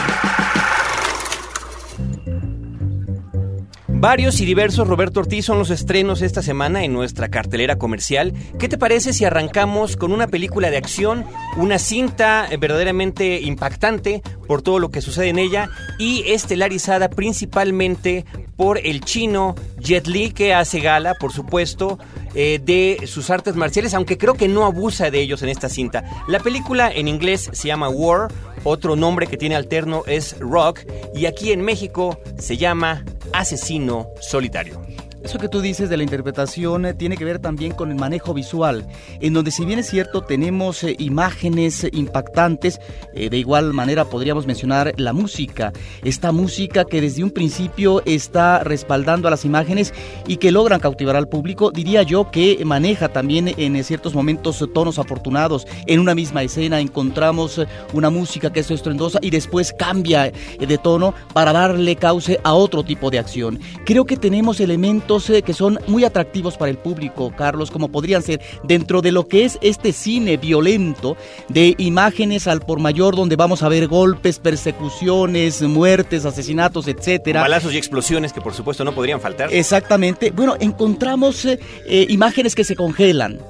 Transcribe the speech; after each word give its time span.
Varios 4.05 4.38
y 4.42 4.44
diversos 4.44 4.86
Roberto 4.86 5.20
Ortiz 5.20 5.47
son 5.47 5.56
los 5.56 5.70
estrenos 5.70 6.20
esta 6.20 6.42
semana 6.42 6.84
en 6.84 6.92
nuestra 6.92 7.30
cartelera 7.30 7.77
comercial. 7.77 8.34
¿Qué 8.58 8.69
te 8.69 8.77
parece 8.77 9.14
si 9.14 9.24
arrancamos 9.24 9.97
con 9.97 10.12
una 10.12 10.27
película 10.27 10.69
de 10.69 10.77
acción, 10.77 11.24
una 11.56 11.78
cinta 11.78 12.47
verdaderamente 12.60 13.41
impactante 13.41 14.20
por 14.47 14.60
todo 14.60 14.78
lo 14.78 14.91
que 14.91 15.00
sucede 15.00 15.30
en 15.30 15.38
ella 15.38 15.70
y 15.98 16.22
estelarizada 16.27 17.08
principalmente 17.08 18.27
por 18.58 18.77
el 18.77 19.00
chino 19.00 19.55
Jet 19.78 20.06
Li 20.06 20.32
que 20.32 20.52
hace 20.52 20.80
gala, 20.80 21.14
por 21.14 21.32
supuesto, 21.32 21.98
eh, 22.34 22.60
de 22.62 23.06
sus 23.06 23.30
artes 23.30 23.56
marciales, 23.56 23.94
aunque 23.94 24.19
creo 24.19 24.34
que 24.34 24.48
no 24.48 24.66
abusa 24.66 25.10
de 25.10 25.22
ellos 25.22 25.42
en 25.42 25.48
esta 25.48 25.70
cinta. 25.70 26.05
La 26.28 26.41
película 26.41 26.92
en 26.92 27.08
inglés 27.08 27.48
se 27.55 27.69
llama 27.69 27.88
War, 27.88 28.28
otro 28.64 28.97
nombre 28.97 29.28
que 29.28 29.38
tiene 29.38 29.56
alterno 29.56 30.02
es 30.06 30.38
Rock, 30.41 30.80
y 31.14 31.25
aquí 31.25 31.52
en 31.52 31.62
México 31.62 32.19
se 32.38 32.58
llama 32.58 33.02
Asesino 33.33 34.12
Solitario. 34.20 34.94
Eso 35.25 35.39
que 35.39 35.48
tú 35.48 35.62
dices 35.62 35.89
de 35.89 35.97
la 35.97 36.03
interpretación 36.03 36.84
eh, 36.84 36.92
tiene 36.92 37.17
que 37.17 37.25
ver 37.25 37.39
también 37.39 37.72
con 37.72 37.91
el 37.91 37.97
manejo 37.97 38.34
visual, 38.34 38.86
en 39.20 39.33
donde 39.33 39.50
si 39.50 39.64
bien 39.64 39.78
es 39.78 39.89
cierto 39.89 40.20
tenemos 40.20 40.84
eh, 40.84 40.97
imágenes 40.98 41.86
impactantes, 41.92 42.78
eh, 43.14 43.31
de 43.31 43.39
igual 43.39 43.72
manera 43.72 44.04
podríamos 44.04 44.47
mencionar 44.47 44.93
la 44.98 45.15
música, 45.15 45.72
esta 46.03 46.31
música 46.31 46.84
que 46.84 47.00
desde 47.00 47.25
un 47.25 47.31
principio 47.31 48.03
está 48.04 48.65
respaldando 48.65 49.26
a 49.26 49.31
las 49.31 49.47
imágenes 49.47 49.94
y 50.26 50.37
que 50.37 50.53
logran 50.53 50.78
cautivar 50.78 51.16
al 51.16 51.27
público, 51.27 51.71
diría 51.71 52.03
yo 52.03 52.31
que 52.31 52.62
maneja 52.62 53.09
también 53.09 53.54
en 53.56 53.82
ciertos 53.82 54.15
momentos 54.15 54.62
tonos 54.75 54.98
afortunados, 54.98 55.66
en 55.87 56.00
una 56.00 56.15
misma 56.15 56.43
escena 56.43 56.81
encontramos 56.81 57.62
una 57.94 58.10
música 58.10 58.53
que 58.53 58.60
es 58.60 58.71
estruendosa 58.71 59.21
y 59.22 59.31
después 59.31 59.72
cambia 59.72 60.31
de 60.59 60.78
tono 60.78 61.15
para 61.32 61.54
darle 61.54 61.97
cauce 61.97 62.38
a 62.44 62.53
otro 62.53 62.82
tipo 62.82 63.10
de 63.10 63.19
acción. 63.19 63.59
Creo 63.87 64.04
que 64.04 64.19
tenemos 64.19 64.60
elementos 64.60 65.13
que 65.44 65.54
son 65.54 65.78
muy 65.86 66.04
atractivos 66.04 66.56
para 66.56 66.70
el 66.70 66.78
público, 66.78 67.32
Carlos, 67.36 67.70
como 67.70 67.88
podrían 67.88 68.22
ser 68.22 68.41
dentro 68.64 69.00
de 69.00 69.12
lo 69.12 69.28
que 69.28 69.44
es 69.44 69.58
este 69.62 69.92
cine 69.92 70.36
violento 70.36 71.16
de 71.48 71.75
imágenes 71.78 72.48
al 72.48 72.60
por 72.60 72.80
mayor 72.80 73.14
donde 73.14 73.36
vamos 73.36 73.62
a 73.62 73.69
ver 73.69 73.86
golpes, 73.86 74.38
persecuciones, 74.38 75.62
muertes, 75.62 76.24
asesinatos, 76.24 76.88
etcétera. 76.88 77.42
Balazos 77.42 77.74
y 77.74 77.76
explosiones 77.76 78.32
que 78.32 78.41
por 78.41 78.54
supuesto 78.54 78.84
no 78.84 78.94
podrían 78.94 79.20
faltar. 79.20 79.53
Exactamente. 79.53 80.30
Bueno, 80.30 80.56
encontramos 80.58 81.44
eh, 81.44 81.60
eh, 81.86 82.06
imágenes 82.08 82.54
que 82.54 82.64
se 82.64 82.74
congelan, 82.74 83.41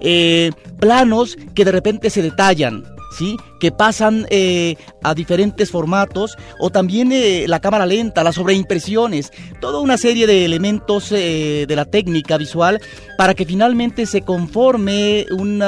eh, 0.00 0.52
planos 0.78 1.36
que 1.54 1.64
de 1.64 1.72
repente 1.72 2.10
se 2.10 2.22
detallan. 2.22 2.84
¿Sí? 3.18 3.36
Que 3.58 3.72
pasan 3.72 4.26
eh, 4.30 4.76
a 5.02 5.14
diferentes 5.14 5.70
formatos 5.70 6.36
o 6.58 6.70
también 6.70 7.12
eh, 7.12 7.44
la 7.48 7.60
cámara 7.60 7.86
lenta, 7.86 8.24
las 8.24 8.36
sobreimpresiones, 8.36 9.32
toda 9.60 9.80
una 9.80 9.98
serie 9.98 10.26
de 10.26 10.44
elementos 10.44 11.12
eh, 11.12 11.64
de 11.66 11.76
la 11.76 11.84
técnica 11.84 12.36
visual 12.36 12.80
para 13.16 13.34
que 13.34 13.44
finalmente 13.44 14.06
se 14.06 14.22
conforme 14.22 15.26
un 15.30 15.58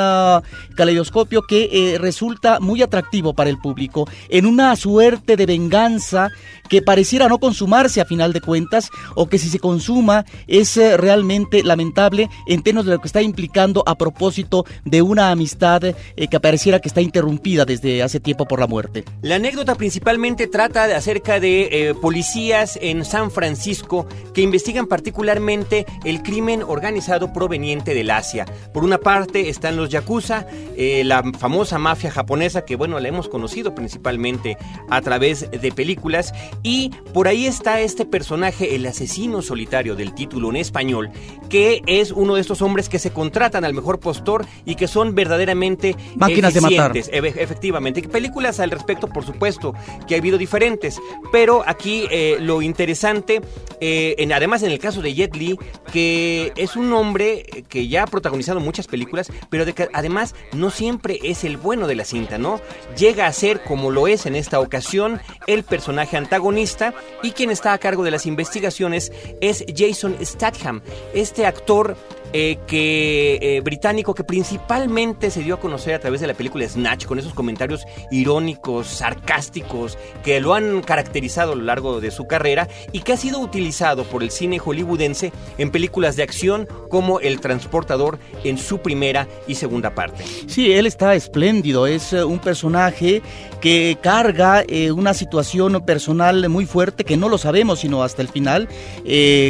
caleidoscopio 0.76 1.42
que 1.42 1.98
resulta 2.00 2.60
muy 2.60 2.80
atractivo 2.80 3.34
para 3.34 3.50
el 3.50 3.58
público, 3.58 4.08
en 4.28 4.46
una 4.46 4.76
suerte 4.76 5.36
de 5.36 5.46
venganza 5.46 6.28
que 6.68 6.80
pareciera 6.80 7.28
no 7.28 7.38
consumarse 7.38 8.00
a 8.00 8.04
final 8.04 8.32
de 8.32 8.40
cuentas 8.40 8.90
o 9.16 9.28
que 9.28 9.38
si 9.38 9.48
se 9.48 9.58
consuma 9.58 10.24
es 10.46 10.76
realmente 10.76 11.64
lamentable 11.64 12.28
en 12.46 12.62
términos 12.62 12.86
de 12.86 12.92
lo 12.92 13.00
que 13.00 13.08
está 13.08 13.20
implicando 13.20 13.82
a 13.84 13.96
propósito 13.96 14.64
de 14.84 15.02
una 15.02 15.32
amistad 15.32 15.82
que 15.82 16.40
pareciera 16.40 16.78
que 16.78 16.88
está 16.88 17.00
interrumpida 17.00 17.64
desde 17.64 17.79
de 17.80 18.02
hace 18.02 18.20
tiempo 18.20 18.46
por 18.46 18.60
la 18.60 18.66
muerte. 18.66 19.04
La 19.22 19.36
anécdota 19.36 19.74
principalmente 19.74 20.46
trata 20.46 20.86
de 20.86 20.94
acerca 20.94 21.40
de 21.40 21.68
eh, 21.70 21.94
policías 21.94 22.78
en 22.80 23.04
San 23.04 23.30
Francisco 23.30 24.06
que 24.34 24.42
investigan 24.42 24.86
particularmente 24.86 25.86
el 26.04 26.22
crimen 26.22 26.62
organizado 26.62 27.32
proveniente 27.32 27.94
del 27.94 28.10
Asia. 28.10 28.46
Por 28.72 28.84
una 28.84 28.98
parte 28.98 29.48
están 29.48 29.76
los 29.76 29.88
Yakuza, 29.88 30.46
eh, 30.76 31.02
la 31.04 31.22
famosa 31.38 31.78
mafia 31.78 32.10
japonesa 32.10 32.64
que 32.64 32.76
bueno 32.76 32.98
la 33.00 33.08
hemos 33.08 33.28
conocido 33.28 33.74
principalmente 33.74 34.56
a 34.88 35.00
través 35.00 35.50
de 35.50 35.72
películas 35.72 36.34
y 36.62 36.90
por 37.12 37.28
ahí 37.28 37.46
está 37.46 37.80
este 37.80 38.04
personaje, 38.04 38.74
el 38.74 38.86
asesino 38.86 39.42
solitario 39.42 39.96
del 39.96 40.14
título 40.14 40.50
en 40.50 40.56
español, 40.56 41.10
que 41.48 41.82
es 41.86 42.10
uno 42.10 42.34
de 42.34 42.40
estos 42.40 42.62
hombres 42.62 42.88
que 42.88 42.98
se 42.98 43.12
contratan 43.12 43.64
al 43.64 43.74
mejor 43.74 44.00
postor 44.00 44.46
y 44.64 44.74
que 44.74 44.88
son 44.88 45.14
verdaderamente 45.14 45.96
máquinas 46.16 46.54
de 46.54 46.60
matar. 46.60 46.96
Efectivamente 46.96 47.69
efectivamente. 47.70 48.08
Películas 48.08 48.60
al 48.60 48.70
respecto, 48.70 49.08
por 49.08 49.24
supuesto, 49.24 49.74
que 50.06 50.14
ha 50.14 50.18
habido 50.18 50.38
diferentes, 50.38 51.00
pero 51.32 51.62
aquí 51.66 52.06
eh, 52.10 52.36
lo 52.40 52.62
interesante, 52.62 53.40
eh, 53.80 54.14
en, 54.18 54.32
además 54.32 54.62
en 54.62 54.70
el 54.70 54.78
caso 54.78 55.00
de 55.02 55.14
Jet 55.14 55.36
Li, 55.36 55.58
que 55.92 56.52
es 56.56 56.76
un 56.76 56.92
hombre 56.92 57.64
que 57.68 57.88
ya 57.88 58.02
ha 58.02 58.06
protagonizado 58.06 58.60
muchas 58.60 58.86
películas, 58.86 59.30
pero 59.48 59.64
de 59.64 59.72
que 59.72 59.88
además 59.92 60.34
no 60.52 60.70
siempre 60.70 61.18
es 61.22 61.44
el 61.44 61.56
bueno 61.56 61.86
de 61.86 61.94
la 61.94 62.04
cinta, 62.04 62.38
¿no? 62.38 62.60
Llega 62.96 63.26
a 63.26 63.32
ser, 63.32 63.62
como 63.62 63.90
lo 63.90 64.08
es 64.08 64.26
en 64.26 64.34
esta 64.34 64.60
ocasión, 64.60 65.20
el 65.46 65.62
personaje 65.62 66.16
antagonista 66.16 66.94
y 67.22 67.30
quien 67.30 67.50
está 67.50 67.72
a 67.72 67.78
cargo 67.78 68.02
de 68.02 68.10
las 68.10 68.26
investigaciones 68.26 69.12
es 69.40 69.64
Jason 69.76 70.16
Statham, 70.22 70.82
este 71.14 71.46
actor 71.46 71.96
eh, 72.32 72.58
que 72.68 73.38
eh, 73.42 73.60
británico 73.60 74.14
que 74.14 74.22
principalmente 74.22 75.32
se 75.32 75.42
dio 75.42 75.56
a 75.56 75.60
conocer 75.60 75.94
a 75.94 75.98
través 75.98 76.20
de 76.20 76.28
la 76.28 76.34
película 76.34 76.68
Snatch 76.68 77.06
con 77.06 77.18
esos 77.18 77.34
comentarios 77.34 77.84
irónicos, 78.12 78.86
sarcásticos 78.86 79.98
que 80.22 80.40
lo 80.40 80.54
han 80.54 80.80
caracterizado 80.82 81.52
a 81.52 81.56
lo 81.56 81.64
largo 81.64 82.00
de 82.00 82.12
su 82.12 82.28
carrera 82.28 82.68
y 82.92 83.00
que 83.00 83.14
ha 83.14 83.16
sido 83.16 83.40
utilizado 83.40 84.04
por 84.04 84.22
el 84.22 84.30
cine 84.30 84.60
hollywoodense 84.60 85.32
en 85.58 85.72
películas 85.72 86.14
de 86.14 86.22
acción 86.22 86.68
como 86.88 87.18
El 87.18 87.40
Transportador 87.40 88.20
en 88.44 88.58
su 88.58 88.78
primera 88.78 89.26
y 89.48 89.56
segunda 89.56 89.96
parte. 89.96 90.22
Sí, 90.46 90.70
él 90.72 90.86
está 90.86 91.16
espléndido, 91.16 91.88
es 91.88 92.12
eh, 92.12 92.22
un 92.22 92.38
personaje 92.38 93.22
que 93.60 93.98
carga 94.00 94.64
una 94.94 95.12
situación 95.12 95.84
personal 95.84 96.48
muy 96.48 96.64
fuerte 96.64 97.04
que 97.04 97.16
no 97.16 97.28
lo 97.28 97.36
sabemos 97.36 97.80
sino 97.80 98.02
hasta 98.02 98.22
el 98.22 98.28
final, 98.28 98.68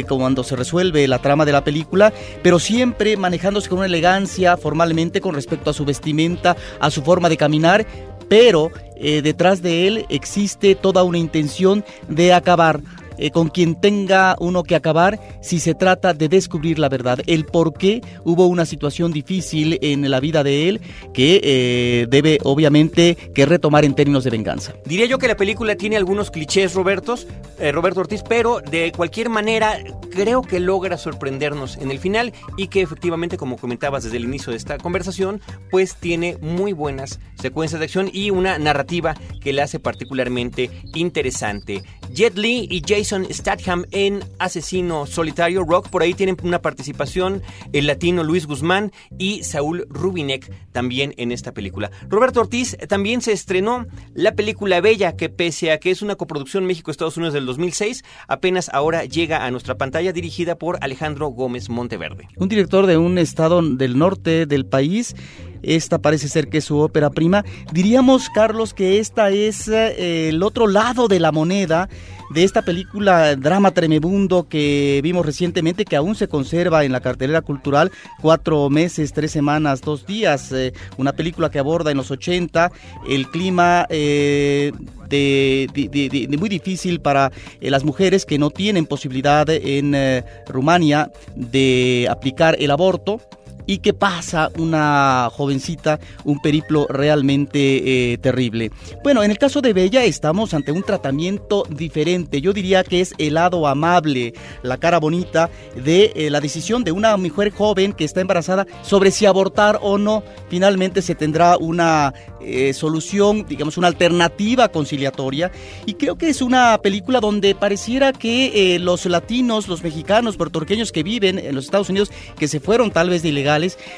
cuando 0.07 0.43
se 0.43 0.55
resuelve 0.55 1.07
la 1.07 1.19
trama 1.19 1.45
de 1.45 1.53
la 1.53 1.63
película, 1.63 2.11
pero 2.43 2.59
sí 2.59 2.70
siempre 2.71 3.17
manejándose 3.17 3.67
con 3.67 3.79
una 3.79 3.87
elegancia 3.87 4.55
formalmente 4.55 5.19
con 5.19 5.35
respecto 5.35 5.69
a 5.69 5.73
su 5.73 5.83
vestimenta, 5.83 6.55
a 6.79 6.89
su 6.89 7.01
forma 7.01 7.27
de 7.27 7.35
caminar, 7.35 7.85
pero 8.29 8.71
eh, 8.95 9.21
detrás 9.21 9.61
de 9.61 9.87
él 9.87 10.05
existe 10.07 10.75
toda 10.75 11.03
una 11.03 11.17
intención 11.17 11.83
de 12.07 12.33
acabar 12.33 12.79
eh, 13.21 13.31
con 13.31 13.49
quien 13.49 13.79
tenga 13.79 14.35
uno 14.39 14.63
que 14.63 14.75
acabar 14.75 15.19
si 15.41 15.59
se 15.59 15.75
trata 15.75 16.13
de 16.13 16.27
descubrir 16.27 16.79
la 16.79 16.89
verdad, 16.89 17.19
el 17.27 17.45
por 17.45 17.73
qué 17.73 18.01
hubo 18.23 18.47
una 18.47 18.65
situación 18.65 19.13
difícil 19.13 19.77
en 19.81 20.09
la 20.09 20.19
vida 20.19 20.43
de 20.43 20.67
él 20.67 20.81
que 21.13 21.39
eh, 21.43 22.07
debe 22.09 22.39
obviamente 22.43 23.15
que 23.33 23.45
retomar 23.45 23.85
en 23.85 23.93
términos 23.93 24.23
de 24.23 24.31
venganza. 24.31 24.73
Diría 24.85 25.05
yo 25.05 25.19
que 25.19 25.27
la 25.27 25.35
película 25.35 25.75
tiene 25.75 25.97
algunos 25.97 26.31
clichés, 26.31 26.73
Robertos, 26.73 27.27
eh, 27.59 27.71
Roberto 27.71 27.99
Ortiz, 27.99 28.23
pero 28.27 28.59
de 28.59 28.91
cualquier 28.91 29.29
manera 29.29 29.77
creo 30.11 30.41
que 30.41 30.59
logra 30.59 30.97
sorprendernos 30.97 31.77
en 31.77 31.91
el 31.91 31.99
final 31.99 32.33
y 32.57 32.67
que 32.67 32.81
efectivamente, 32.81 33.37
como 33.37 33.57
comentabas 33.57 34.03
desde 34.03 34.17
el 34.17 34.25
inicio 34.25 34.51
de 34.51 34.57
esta 34.57 34.77
conversación, 34.77 35.41
pues 35.69 35.95
tiene 35.95 36.37
muy 36.41 36.73
buenas 36.73 37.19
secuencias 37.35 37.79
de 37.79 37.85
acción 37.85 38.09
y 38.11 38.31
una 38.31 38.57
narrativa 38.57 39.15
que 39.41 39.53
la 39.53 39.63
hace 39.63 39.79
particularmente 39.79 40.69
interesante. 40.95 41.83
Jet 42.13 42.37
Li 42.37 42.67
y 42.69 42.81
Jason 42.85 43.10
Statham 43.11 43.85
en 43.91 44.23
Asesino 44.39 45.05
Solitario 45.05 45.63
Rock, 45.63 45.89
por 45.89 46.01
ahí 46.01 46.13
tienen 46.13 46.37
una 46.43 46.61
participación 46.61 47.41
el 47.73 47.87
latino 47.87 48.23
Luis 48.23 48.47
Guzmán 48.47 48.91
y 49.17 49.43
Saúl 49.43 49.85
Rubinek 49.89 50.51
también 50.71 51.13
en 51.17 51.31
esta 51.31 51.53
película. 51.53 51.91
Roberto 52.07 52.39
Ortiz 52.41 52.77
también 52.87 53.21
se 53.21 53.33
estrenó 53.33 53.85
la 54.13 54.33
película 54.33 54.79
Bella, 54.81 55.15
que 55.15 55.29
pese 55.29 55.71
a 55.71 55.79
que 55.79 55.91
es 55.91 56.01
una 56.01 56.15
coproducción 56.15 56.65
México-Estados 56.65 57.17
Unidos 57.17 57.33
del 57.33 57.45
2006, 57.45 58.03
apenas 58.27 58.69
ahora 58.73 59.03
llega 59.05 59.45
a 59.45 59.51
nuestra 59.51 59.77
pantalla 59.77 60.13
dirigida 60.13 60.55
por 60.55 60.77
Alejandro 60.81 61.27
Gómez 61.27 61.69
Monteverde. 61.69 62.27
Un 62.37 62.47
director 62.47 62.85
de 62.85 62.97
un 62.97 63.17
estado 63.17 63.61
del 63.61 63.97
norte 63.97 64.45
del 64.45 64.65
país 64.65 65.15
esta 65.63 65.99
parece 65.99 66.27
ser 66.27 66.49
que 66.49 66.59
es 66.59 66.65
su 66.65 66.79
ópera 66.79 67.09
prima. 67.09 67.43
Diríamos, 67.71 68.29
Carlos, 68.29 68.73
que 68.73 68.99
esta 68.99 69.29
es 69.29 69.67
eh, 69.67 70.29
el 70.29 70.43
otro 70.43 70.67
lado 70.67 71.07
de 71.07 71.19
la 71.19 71.31
moneda 71.31 71.89
de 72.31 72.45
esta 72.45 72.61
película 72.61 73.35
Drama 73.35 73.71
Tremebundo 73.71 74.47
que 74.47 75.01
vimos 75.03 75.25
recientemente, 75.25 75.83
que 75.83 75.97
aún 75.97 76.15
se 76.15 76.29
conserva 76.29 76.85
en 76.85 76.93
la 76.93 77.01
cartelera 77.01 77.41
cultural, 77.41 77.91
cuatro 78.21 78.69
meses, 78.69 79.11
tres 79.11 79.31
semanas, 79.31 79.81
dos 79.81 80.05
días, 80.05 80.51
eh, 80.53 80.71
una 80.97 81.11
película 81.11 81.51
que 81.51 81.59
aborda 81.59 81.91
en 81.91 81.97
los 81.97 82.09
80 82.09 82.71
el 83.09 83.27
clima 83.27 83.85
eh, 83.89 84.71
de, 85.09 86.37
muy 86.39 86.47
difícil 86.47 87.01
para 87.01 87.33
las 87.59 87.83
mujeres 87.83 88.25
que 88.25 88.37
no 88.37 88.49
tienen 88.49 88.85
posibilidad 88.85 89.49
en 89.49 90.23
Rumania 90.47 91.11
de 91.35 92.07
aplicar 92.09 92.55
el 92.59 92.71
aborto 92.71 93.19
y 93.65 93.79
que 93.79 93.93
pasa 93.93 94.51
una 94.57 95.29
jovencita 95.31 95.99
un 96.23 96.39
periplo 96.39 96.87
realmente 96.89 98.13
eh, 98.13 98.17
terrible. 98.17 98.71
Bueno, 99.03 99.23
en 99.23 99.31
el 99.31 99.37
caso 99.37 99.61
de 99.61 99.73
Bella 99.73 100.03
estamos 100.03 100.53
ante 100.53 100.71
un 100.71 100.83
tratamiento 100.83 101.65
diferente. 101.69 102.41
Yo 102.41 102.53
diría 102.53 102.83
que 102.83 103.01
es 103.01 103.13
el 103.17 103.35
lado 103.35 103.67
amable, 103.67 104.33
la 104.63 104.77
cara 104.77 104.99
bonita 104.99 105.49
de 105.83 106.11
eh, 106.15 106.29
la 106.29 106.41
decisión 106.41 106.83
de 106.83 106.91
una 106.91 107.15
mujer 107.17 107.51
joven 107.51 107.93
que 107.93 108.05
está 108.05 108.21
embarazada 108.21 108.65
sobre 108.81 109.11
si 109.11 109.25
abortar 109.25 109.79
o 109.81 109.97
no. 109.97 110.23
Finalmente 110.49 111.01
se 111.01 111.15
tendrá 111.15 111.57
una 111.57 112.13
eh, 112.41 112.73
solución, 112.73 113.45
digamos, 113.47 113.77
una 113.77 113.87
alternativa 113.87 114.69
conciliatoria. 114.69 115.51
Y 115.85 115.95
creo 115.95 116.17
que 116.17 116.29
es 116.29 116.41
una 116.41 116.77
película 116.81 117.19
donde 117.19 117.55
pareciera 117.55 118.13
que 118.13 118.77
los 118.81 119.05
latinos, 119.05 119.67
los 119.67 119.83
mexicanos, 119.83 120.37
puertorriqueños 120.37 120.91
que 120.91 121.03
viven 121.03 121.39
en 121.39 121.55
los 121.55 121.65
Estados 121.65 121.89
Unidos, 121.89 122.11
que 122.37 122.47
se 122.47 122.59
fueron 122.59 122.91
tal 122.91 123.09
vez 123.09 123.23
de 123.23 123.29
ilegal, 123.29 123.50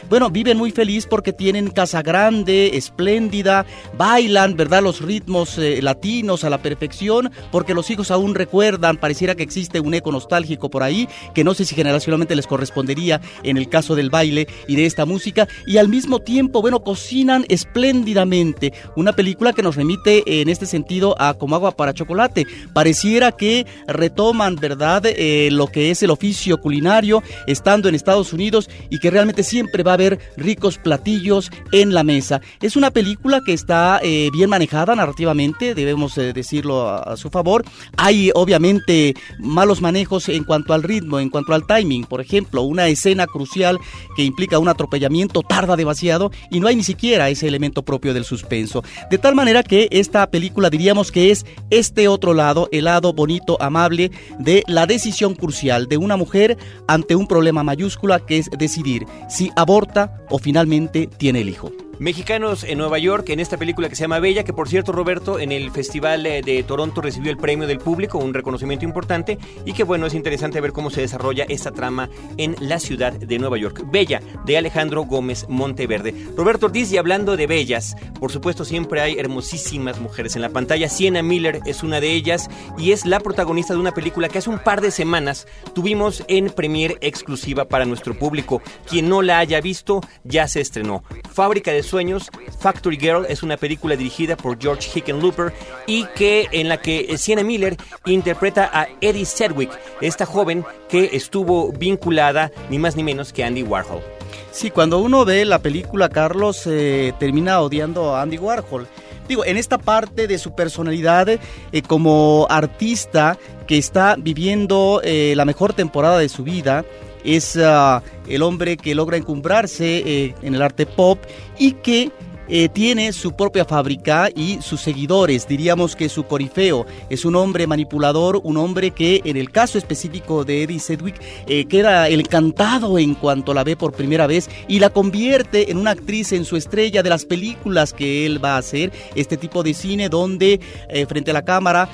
bueno, 0.10 0.30
viven 0.30 0.58
muy 0.58 0.72
feliz 0.72 1.06
porque 1.06 1.34
tienen 1.34 1.70
casa 1.70 2.02
grande, 2.02 2.76
espléndida, 2.78 3.66
bailan, 3.98 4.56
¿verdad? 4.56 4.82
Los 4.82 5.02
ritmos 5.02 5.58
eh, 5.58 5.82
latinos 5.82 6.44
a 6.44 6.50
la 6.50 6.62
perfección, 6.62 7.32
porque 7.52 7.74
los 7.74 7.90
hijos 7.90 8.12
aún 8.12 8.36
recuerdan, 8.36 8.98
pareciera 8.98 9.36
que 9.36 9.44
existe 9.44 9.80
un 9.80 9.94
eco 9.94 10.12
nostálgico 10.12 10.70
por 10.70 10.84
ahí, 10.84 11.08
que 11.34 11.44
no 11.44 11.54
sé 11.54 11.66
si 11.66 11.76
generacionalmente 11.76 12.36
les 12.36 12.48
correspondería 12.48 13.22
en 13.44 13.58
el 13.58 13.70
caso 13.70 13.96
del 13.96 14.10
baile 14.10 14.48
y 14.68 14.76
de 14.76 14.86
esta 14.86 15.06
música, 15.06 15.48
y 15.68 15.78
al 15.78 15.90
mismo 15.90 16.20
tiempo, 16.20 16.62
bueno, 16.62 16.84
cocinan 16.84 17.46
espléndidamente. 17.50 18.74
Una 18.96 19.14
película 19.14 19.54
que 19.54 19.64
nos 19.64 19.76
remite 19.76 20.24
en 20.42 20.50
este 20.50 20.66
sentido 20.66 21.16
a 21.20 21.34
Como 21.36 21.56
agua 21.56 21.72
para 21.72 21.94
chocolate. 21.94 22.46
Pareciera 22.74 23.32
que 23.32 23.66
retoman, 23.88 24.56
¿verdad?, 24.56 25.04
eh, 25.06 25.50
lo 25.52 25.68
que 25.68 25.92
es 25.92 26.04
el 26.04 26.12
oficio 26.12 26.60
culinario 26.60 27.22
estando 27.48 27.90
en 27.90 27.96
Estados 27.96 28.34
Unidos 28.34 28.70
y 28.90 29.00
que 29.00 29.12
realmente 29.12 29.43
siempre 29.44 29.84
va 29.84 29.92
a 29.92 29.94
haber 29.96 30.20
ricos 30.38 30.78
platillos 30.78 31.52
en 31.72 31.94
la 31.94 32.04
mesa. 32.04 32.42
Es 32.62 32.76
una 32.76 32.92
película 32.92 33.42
que 33.46 33.54
está 33.54 34.00
eh, 34.04 34.30
bien 34.32 34.50
manejada 34.50 34.96
narrativamente, 34.96 35.76
debemos 35.76 36.18
eh, 36.18 36.34
decirlo 36.34 36.90
a, 36.90 37.18
su 37.18 37.30
favor. 37.30 37.64
Hay 37.98 38.32
obviamente 38.34 39.14
malos 39.40 39.82
manejos 39.82 40.30
en 40.30 40.44
cuanto 40.44 40.74
al 40.74 40.84
ritmo, 40.84 41.20
en 41.20 41.30
cuanto 41.30 41.54
al 41.54 41.66
timing. 41.66 42.06
Por 42.06 42.22
ejemplo, 42.22 42.64
una 42.64 42.88
escena 42.88 43.28
crucial 43.28 43.80
que 44.16 44.24
implica 44.24 44.60
un 44.60 44.68
atropellamiento 44.68 45.42
tarda 45.42 45.76
demasiado 45.76 46.32
y 46.50 46.60
no 46.60 46.68
hay 46.68 46.76
ni 46.76 46.84
siquiera 46.84 47.30
ese 47.30 47.48
elemento 47.48 47.84
propio 47.84 48.14
del 48.14 48.26
suspenso. 48.26 48.84
De 49.10 49.18
tal 49.18 49.36
manera 49.36 49.64
que 49.64 49.88
esta 49.92 50.30
película 50.30 50.70
diríamos 50.70 51.12
que 51.12 51.32
es 51.32 51.46
este 51.70 52.08
otro 52.08 52.34
lado, 52.34 52.70
el 52.72 52.86
lado 52.86 53.14
bonito, 53.14 53.62
amable 53.62 54.12
de 54.40 54.64
la 54.68 54.86
decisión 54.86 55.36
crucial 55.36 55.88
de 55.88 55.98
una 55.98 56.18
mujer 56.18 56.58
ante 56.88 57.16
un 57.16 57.28
problema 57.28 57.64
mayúscula 57.64 58.20
que 58.26 58.38
es 58.38 58.50
decidir 58.58 59.06
si 59.34 59.52
aborta 59.56 60.20
o 60.30 60.38
finalmente 60.38 61.08
tiene 61.08 61.42
el 61.42 61.50
hijo. 61.50 61.72
Mexicanos 62.04 62.66
en 62.66 62.80
Nueva 62.80 63.00
York, 63.00 63.30
en 63.30 63.40
esta 63.40 63.56
película 63.56 63.88
que 63.88 63.96
se 63.96 64.02
llama 64.02 64.20
Bella, 64.20 64.44
que 64.44 64.52
por 64.52 64.68
cierto 64.68 64.92
Roberto 64.92 65.40
en 65.40 65.54
el 65.54 65.72
Festival 65.72 66.26
eh, 66.26 66.42
de 66.42 66.62
Toronto 66.64 67.00
recibió 67.00 67.32
el 67.32 67.38
premio 67.38 67.66
del 67.66 67.78
público, 67.78 68.18
un 68.18 68.34
reconocimiento 68.34 68.84
importante, 68.84 69.38
y 69.64 69.72
que 69.72 69.86
bueno, 69.86 70.06
es 70.06 70.14
interesante 70.14 70.60
ver 70.60 70.74
cómo 70.74 70.90
se 70.90 71.00
desarrolla 71.00 71.46
esta 71.48 71.72
trama 71.72 72.10
en 72.36 72.58
la 72.60 72.80
ciudad 72.80 73.14
de 73.14 73.40
Nueva 73.40 73.58
York. 73.58 73.86
Bella, 73.90 74.22
de 74.44 74.58
Alejandro 74.58 75.04
Gómez 75.04 75.46
Monteverde. 75.48 76.14
Roberto 76.36 76.66
Ortiz, 76.66 76.92
y 76.92 76.98
hablando 76.98 77.38
de 77.38 77.48
bellas, 77.48 77.96
por 78.20 78.34
supuesto 78.34 78.66
siempre 78.66 79.00
hay 79.00 79.18
hermosísimas 79.18 80.02
mujeres 80.02 80.36
en 80.36 80.42
la 80.42 80.50
pantalla. 80.50 80.90
Sienna 80.90 81.24
Miller 81.24 81.62
es 81.66 81.84
una 81.84 82.02
de 82.02 82.12
ellas 82.12 82.50
y 82.78 82.92
es 82.92 83.06
la 83.06 83.22
protagonista 83.22 83.76
de 83.76 83.80
una 83.80 83.94
película 83.94 84.28
que 84.28 84.40
hace 84.40 84.50
un 84.50 84.60
par 84.60 84.82
de 84.82 84.92
semanas 84.92 85.48
tuvimos 85.74 86.26
en 86.28 86.50
premier 86.50 86.98
exclusiva 87.00 87.64
para 87.64 87.86
nuestro 87.86 88.14
público. 88.14 88.62
Quien 88.90 89.08
no 89.08 89.22
la 89.22 89.40
haya 89.40 89.62
visto, 89.62 90.02
ya 90.26 90.50
se 90.50 90.60
estrenó. 90.60 91.06
Fábrica 91.32 91.72
de 91.72 91.93
sueños, 91.94 92.32
Factory 92.58 92.98
Girl 92.98 93.24
es 93.30 93.44
una 93.44 93.56
película 93.56 93.96
dirigida 93.96 94.36
por 94.36 94.60
George 94.60 94.90
Hickenlooper 94.96 95.54
y 95.86 96.06
que 96.16 96.48
en 96.52 96.68
la 96.68 96.82
que 96.82 97.20
Sienna 97.20 97.44
Miller 97.44 97.78
interpreta 98.06 98.68
a 98.74 98.88
Eddie 99.00 99.28
Sedgwick, 99.28 99.70
esta 100.02 100.26
joven 100.26 100.66
que 100.90 101.12
estuvo 101.14 101.72
vinculada 101.72 102.52
ni 102.72 102.80
más 102.80 102.96
ni 102.96 103.04
menos 103.04 103.32
que 103.32 103.44
Andy 103.44 103.62
Warhol. 103.62 104.02
Sí, 104.50 104.72
cuando 104.72 104.98
uno 104.98 105.24
ve 105.24 105.46
la 105.46 105.60
película, 105.60 106.10
Carlos 106.10 106.64
eh, 106.66 107.14
termina 107.20 107.62
odiando 107.62 108.16
a 108.16 108.24
Andy 108.24 108.40
Warhol. 108.40 108.88
Digo, 109.28 109.46
en 109.46 109.58
esta 109.58 109.78
parte 109.78 110.26
de 110.26 110.40
su 110.40 110.56
personalidad 110.56 111.30
eh, 111.30 111.40
como 111.88 112.48
artista 112.50 113.38
que 113.68 113.78
está 113.78 114.16
viviendo 114.18 115.00
eh, 115.04 115.36
la 115.36 115.46
mejor 115.46 115.74
temporada 115.74 116.18
de 116.18 116.30
su 116.30 116.44
vida, 116.44 116.86
es 117.24 117.58
ah, 117.58 118.02
el 118.28 118.42
hombre 118.42 118.78
que 118.78 118.96
logra 118.96 119.18
encumbrarse 119.18 120.04
eh, 120.06 120.36
en 120.42 120.56
el 120.56 120.62
arte 120.62 120.86
pop 120.86 121.20
y 121.58 121.74
que 121.74 122.12
eh, 122.50 122.68
tiene 122.70 123.14
su 123.14 123.34
propia 123.34 123.66
fábrica 123.66 124.30
y 124.36 124.60
sus 124.62 124.82
seguidores. 124.82 125.48
Diríamos 125.48 125.96
que 125.96 126.10
su 126.10 126.24
corifeo 126.24 126.86
es 127.10 127.24
un 127.24 127.36
hombre 127.36 127.68
manipulador, 127.68 128.42
un 128.44 128.58
hombre 128.58 128.92
que 128.92 129.22
en 129.24 129.38
el 129.38 129.50
caso 129.52 129.78
específico 129.78 130.44
de 130.44 130.64
Eddie 130.64 130.80
Sedgwick 130.80 131.22
eh, 131.48 131.66
queda 131.66 132.10
encantado 132.10 133.00
en 133.00 133.16
cuanto 133.16 133.54
la 133.54 133.64
ve 133.64 133.78
por 133.78 133.94
primera 133.94 134.28
vez 134.28 134.50
y 134.68 134.80
la 134.80 134.90
convierte 134.90 135.72
en 135.72 135.78
una 135.78 135.92
actriz 135.92 136.34
en 136.34 136.44
su 136.44 136.58
estrella 136.58 137.02
de 137.02 137.10
las 137.10 137.26
películas 137.26 137.94
que 137.94 138.26
él 138.26 138.44
va 138.44 138.56
a 138.56 138.58
hacer. 138.58 138.92
Este 139.16 139.38
tipo 139.38 139.64
de 139.64 139.74
cine 139.74 140.10
donde 140.10 140.60
eh, 140.90 141.06
frente 141.06 141.32
a 141.32 141.34
la 141.34 141.44
cámara 141.44 141.90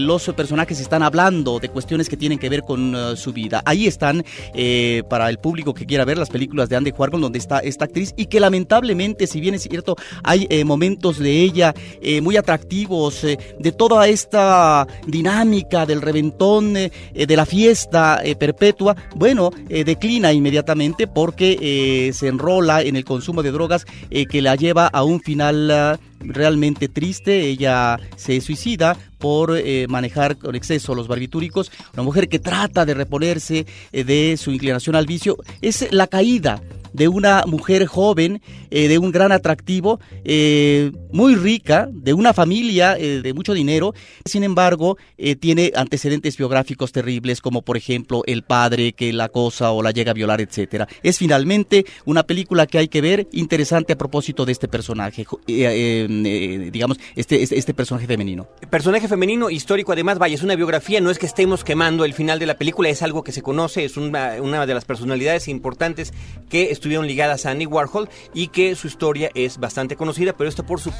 los 0.00 0.24
personajes 0.36 0.80
están 0.80 1.02
hablando 1.02 1.58
de 1.58 1.68
cuestiones 1.68 2.08
que 2.08 2.16
tienen 2.16 2.38
que 2.38 2.48
ver 2.48 2.62
con 2.62 3.16
su 3.16 3.32
vida. 3.32 3.62
Ahí 3.64 3.86
están 3.86 4.24
para 5.08 5.28
el 5.28 5.38
público 5.38 5.74
que 5.74 5.86
quiera 5.86 6.04
ver 6.04 6.18
las 6.18 6.28
películas 6.28 6.68
de 6.68 6.76
Andy 6.76 6.92
Warhol 6.96 7.20
donde 7.20 7.38
está 7.38 7.58
esta 7.58 7.86
actriz 7.86 8.14
y 8.16 8.26
que 8.26 8.40
lamentablemente 8.40 9.26
si 9.26 9.40
bien 9.40 9.54
es 9.54 9.69
cierto, 9.70 9.96
hay 10.22 10.46
eh, 10.50 10.64
momentos 10.64 11.18
de 11.18 11.42
ella 11.42 11.74
eh, 12.02 12.20
muy 12.20 12.36
atractivos, 12.36 13.24
eh, 13.24 13.38
de 13.58 13.72
toda 13.72 14.08
esta 14.08 14.86
dinámica 15.06 15.86
del 15.86 16.02
reventón, 16.02 16.74
de 16.74 17.36
la 17.36 17.46
fiesta 17.46 18.20
perpetua, 18.38 18.96
bueno, 19.14 19.50
declina 19.68 20.32
inmediatamente 20.32 21.06
porque 21.06 22.10
se 22.12 22.28
enrola 22.28 22.82
en 22.82 22.96
el 22.96 23.04
consumo 23.04 23.42
de 23.42 23.52
drogas 23.52 23.86
que 24.10 24.42
la 24.42 24.56
lleva 24.56 24.86
a 24.86 25.04
un 25.04 25.20
final 25.20 25.70
ah, 25.70 25.98
realmente 26.20 26.88
triste. 26.88 27.42
Ella 27.42 27.98
se 28.16 28.40
suicida 28.40 28.96
por 29.18 29.58
manejar 29.88 30.36
con 30.36 30.54
exceso 30.54 30.94
los 30.94 31.08
barbitúricos. 31.08 31.70
Una 31.94 32.02
mujer 32.02 32.28
que 32.28 32.38
trata 32.38 32.84
de 32.84 32.94
reponerse 32.94 33.66
de 33.92 34.36
su 34.36 34.50
inclinación 34.50 34.96
al 34.96 35.06
vicio. 35.06 35.36
Es 35.60 35.86
la 35.92 36.06
caída 36.06 36.60
de 36.92 37.08
una 37.08 37.44
mujer 37.46 37.86
joven, 37.86 38.40
eh, 38.70 38.88
de 38.88 38.98
un 38.98 39.10
gran 39.10 39.32
atractivo, 39.32 40.00
eh, 40.24 40.92
muy 41.12 41.34
rica, 41.34 41.88
de 41.92 42.14
una 42.14 42.32
familia 42.32 42.96
eh, 42.96 43.20
de 43.22 43.34
mucho 43.34 43.52
dinero, 43.52 43.94
sin 44.24 44.44
embargo, 44.44 44.96
eh, 45.18 45.36
tiene 45.36 45.72
antecedentes 45.74 46.36
biográficos 46.36 46.92
terribles, 46.92 47.40
como 47.40 47.62
por 47.62 47.76
ejemplo 47.76 48.22
el 48.26 48.42
padre 48.42 48.92
que 48.92 49.12
la 49.12 49.24
acosa 49.24 49.72
o 49.72 49.82
la 49.82 49.90
llega 49.90 50.12
a 50.12 50.14
violar, 50.14 50.40
etcétera. 50.40 50.86
Es 51.02 51.18
finalmente 51.18 51.84
una 52.04 52.22
película 52.22 52.66
que 52.66 52.78
hay 52.78 52.88
que 52.88 53.00
ver, 53.00 53.28
interesante 53.32 53.92
a 53.92 53.98
propósito 53.98 54.44
de 54.44 54.52
este 54.52 54.68
personaje, 54.68 55.26
eh, 55.48 56.68
digamos, 56.72 56.98
este, 57.16 57.42
este, 57.42 57.58
este, 57.58 57.74
personaje 57.74 58.06
femenino. 58.06 58.48
Personaje 58.70 59.08
femenino, 59.08 59.50
histórico, 59.50 59.92
además, 59.92 60.18
vaya, 60.18 60.34
es 60.34 60.42
una 60.42 60.54
biografía, 60.54 61.00
no 61.00 61.10
es 61.10 61.18
que 61.18 61.26
estemos 61.26 61.64
quemando 61.64 62.04
el 62.04 62.14
final 62.14 62.38
de 62.38 62.46
la 62.46 62.56
película, 62.56 62.88
es 62.88 63.02
algo 63.02 63.24
que 63.24 63.32
se 63.32 63.42
conoce, 63.42 63.84
es 63.84 63.96
una, 63.96 64.36
una 64.40 64.66
de 64.66 64.74
las 64.74 64.84
personalidades 64.84 65.48
importantes 65.48 66.12
que 66.48 66.70
estuvieron 66.70 67.06
ligadas 67.06 67.46
a 67.46 67.50
Annie 67.50 67.66
Warhol 67.66 68.08
y 68.34 68.48
que 68.48 68.74
su 68.76 68.86
historia 68.86 69.30
es 69.34 69.58
bastante 69.58 69.96
conocida, 69.96 70.36
pero 70.36 70.48
esto 70.48 70.64
por 70.64 70.80
supuesto 70.80 70.99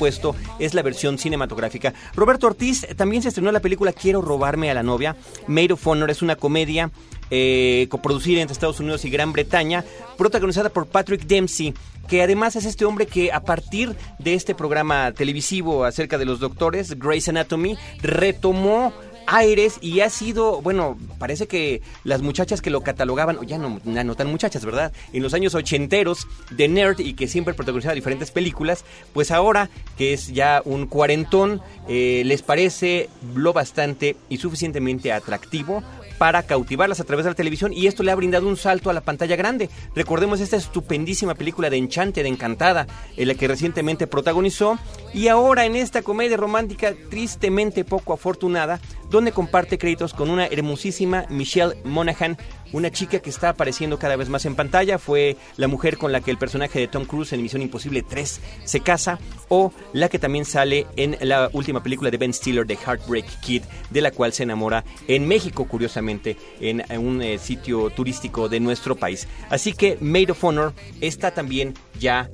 es 0.59 0.75
la 0.75 0.83
versión 0.83 1.19
cinematográfica. 1.19 1.93
Roberto 2.15 2.47
Ortiz 2.47 2.87
también 2.97 3.23
se 3.23 3.29
estrenó 3.29 3.53
la 3.53 3.61
película 3.61 3.93
Quiero 3.93 4.23
robarme 4.23 4.71
a 4.71 4.75
la 4.75 4.83
novia. 4.83 5.17
Made 5.47 5.73
of 5.73 5.87
Honor 5.87 6.11
es 6.11 6.23
una 6.23 6.37
comedia 6.37 6.91
eh, 7.31 7.87
coproducida 7.91 8.41
entre 8.41 8.53
Estados 8.53 8.81
Unidos 8.81 9.05
y 9.05 9.11
Gran 9.11 9.33
Bretaña, 9.33 9.85
protagonizada 10.17 10.71
por 10.71 10.87
Patrick 10.87 11.25
Dempsey 11.25 11.75
que 12.09 12.23
además 12.23 12.57
es 12.57 12.65
este 12.65 12.85
hombre 12.85 13.07
que 13.07 13.31
a 13.31 13.41
partir 13.41 13.95
de 14.19 14.35
este 14.35 14.57
programa 14.57 15.13
televisivo 15.13 15.85
acerca 15.85 16.19
de 16.19 16.25
los 16.25 16.41
doctores, 16.41 16.99
Grey's 16.99 17.29
Anatomy, 17.29 17.79
retomó 18.03 18.93
aires 19.27 19.79
y 19.81 20.01
ha 20.01 20.11
sido, 20.11 20.61
bueno, 20.63 20.99
parece 21.19 21.47
que 21.47 21.83
las 22.05 22.23
muchachas 22.23 22.61
que 22.61 22.71
lo 22.71 22.83
catalogaban, 22.83 23.39
ya 23.47 23.59
no, 23.59 23.81
no 23.85 24.15
tan 24.15 24.29
muchachas, 24.29 24.65
¿verdad? 24.65 24.93
En 25.13 25.23
los 25.23 25.35
años 25.35 25.55
ochenteros 25.55 26.27
de 26.51 26.69
nerd 26.69 27.01
y 27.01 27.15
que 27.15 27.29
siempre 27.29 27.55
protagonizaba 27.55 27.95
diferentes 27.95 28.31
películas, 28.31 28.85
pues 29.13 29.31
ahora 29.31 29.71
que 29.97 30.13
es 30.13 30.29
ya 30.29 30.63
un 30.65 30.87
cuarentón, 30.87 31.61
eh, 31.89 32.23
les 32.25 32.43
parece 32.43 33.09
lo 33.35 33.53
bastante 33.53 34.17
y 34.29 34.39
suficientemente 34.39 35.13
atractivo 35.13 35.83
para 36.21 36.43
cautivarlas 36.43 37.01
a 37.01 37.05
través 37.05 37.25
de 37.25 37.31
la 37.31 37.35
televisión 37.35 37.73
y 37.73 37.87
esto 37.87 38.03
le 38.03 38.11
ha 38.11 38.15
brindado 38.15 38.47
un 38.47 38.59
salto 38.59 38.91
a 38.91 38.93
la 38.93 39.01
pantalla 39.01 39.37
grande. 39.37 39.71
Recordemos 39.95 40.39
esta 40.41 40.59
estupendísima 40.59 41.35
película 41.35 41.71
de 41.71 41.79
Enchante, 41.79 42.23
de 42.23 42.29
Encantada, 42.29 42.87
en 43.17 43.27
la 43.27 43.35
que 43.35 43.49
recientemente 43.49 44.07
protagonizó 44.07 44.79
y 45.15 45.29
ahora 45.29 45.65
en 45.65 45.77
esta 45.77 46.03
comedia 46.03 46.37
romántica 46.37 46.93
tristemente 47.09 47.87
poco 47.87 48.13
afortunada, 48.13 48.81
donde 49.11 49.33
comparte 49.33 49.79
créditos 49.79 50.15
con 50.15 50.31
una 50.31 50.47
hermosísima 50.47 51.27
Michelle 51.29 51.77
Monaghan, 51.85 52.39
una 52.73 52.91
chica 52.91 53.19
que 53.19 53.31
está 53.31 53.51
apareciendo 53.51 53.99
cada 53.99 54.17
vez 54.17 54.29
más 54.29 54.45
en 54.47 54.55
pantalla, 54.55 54.99
fue 54.99 55.37
la 55.57 55.69
mujer 55.69 55.99
con 55.99 56.13
la 56.13 56.21
que 56.21 56.31
el 56.31 56.39
personaje 56.39 56.79
de 56.79 56.89
Tom 56.89 57.05
Cruise 57.05 57.33
en 57.33 57.43
Misión 57.43 57.63
Imposible 57.63 58.03
3 58.03 58.41
se 58.65 58.81
casa, 58.81 59.19
o 59.49 59.73
la 59.93 60.09
que 60.09 60.19
también 60.19 60.45
sale 60.45 60.87
en 60.97 61.17
la 61.21 61.51
última 61.53 61.83
película 61.83 62.11
de 62.11 62.19
Ben 62.19 62.33
Stiller 62.33 62.67
de 62.67 62.77
Heartbreak 62.77 63.41
Kid, 63.41 63.63
de 63.91 64.01
la 64.01 64.13
cual 64.13 64.33
se 64.33 64.45
enamora 64.45 64.85
en 65.09 65.27
México, 65.27 65.67
curiosamente, 65.67 66.37
en 66.61 66.83
un 66.99 67.23
eh, 67.23 67.39
sitio 67.39 67.91
turístico 67.91 68.49
de 68.49 68.61
nuestro 68.61 68.95
país. 68.95 69.27
Así 69.51 69.73
que 69.73 69.99
Maid 70.01 70.31
of 70.31 70.45
Honor 70.45 70.73
está 71.01 71.33
también 71.33 71.75
ya 71.99 72.31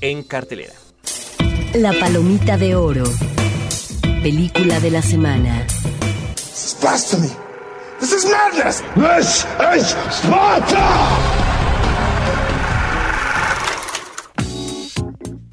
en 0.00 0.22
cartelera. 0.22 0.74
La 1.74 1.92
Palomita 1.92 2.56
de 2.56 2.74
Oro. 2.74 3.04
Película 4.22 4.80
de 4.80 4.90
la 4.90 5.02
semana. 5.02 5.66
This 6.56 6.72
is 6.72 6.80
blasphemy. 6.80 7.36
This 8.00 8.12
is 8.14 8.24
madness! 8.24 8.80
This 8.96 9.44
is 9.44 9.88
Sparta! 10.10 11.45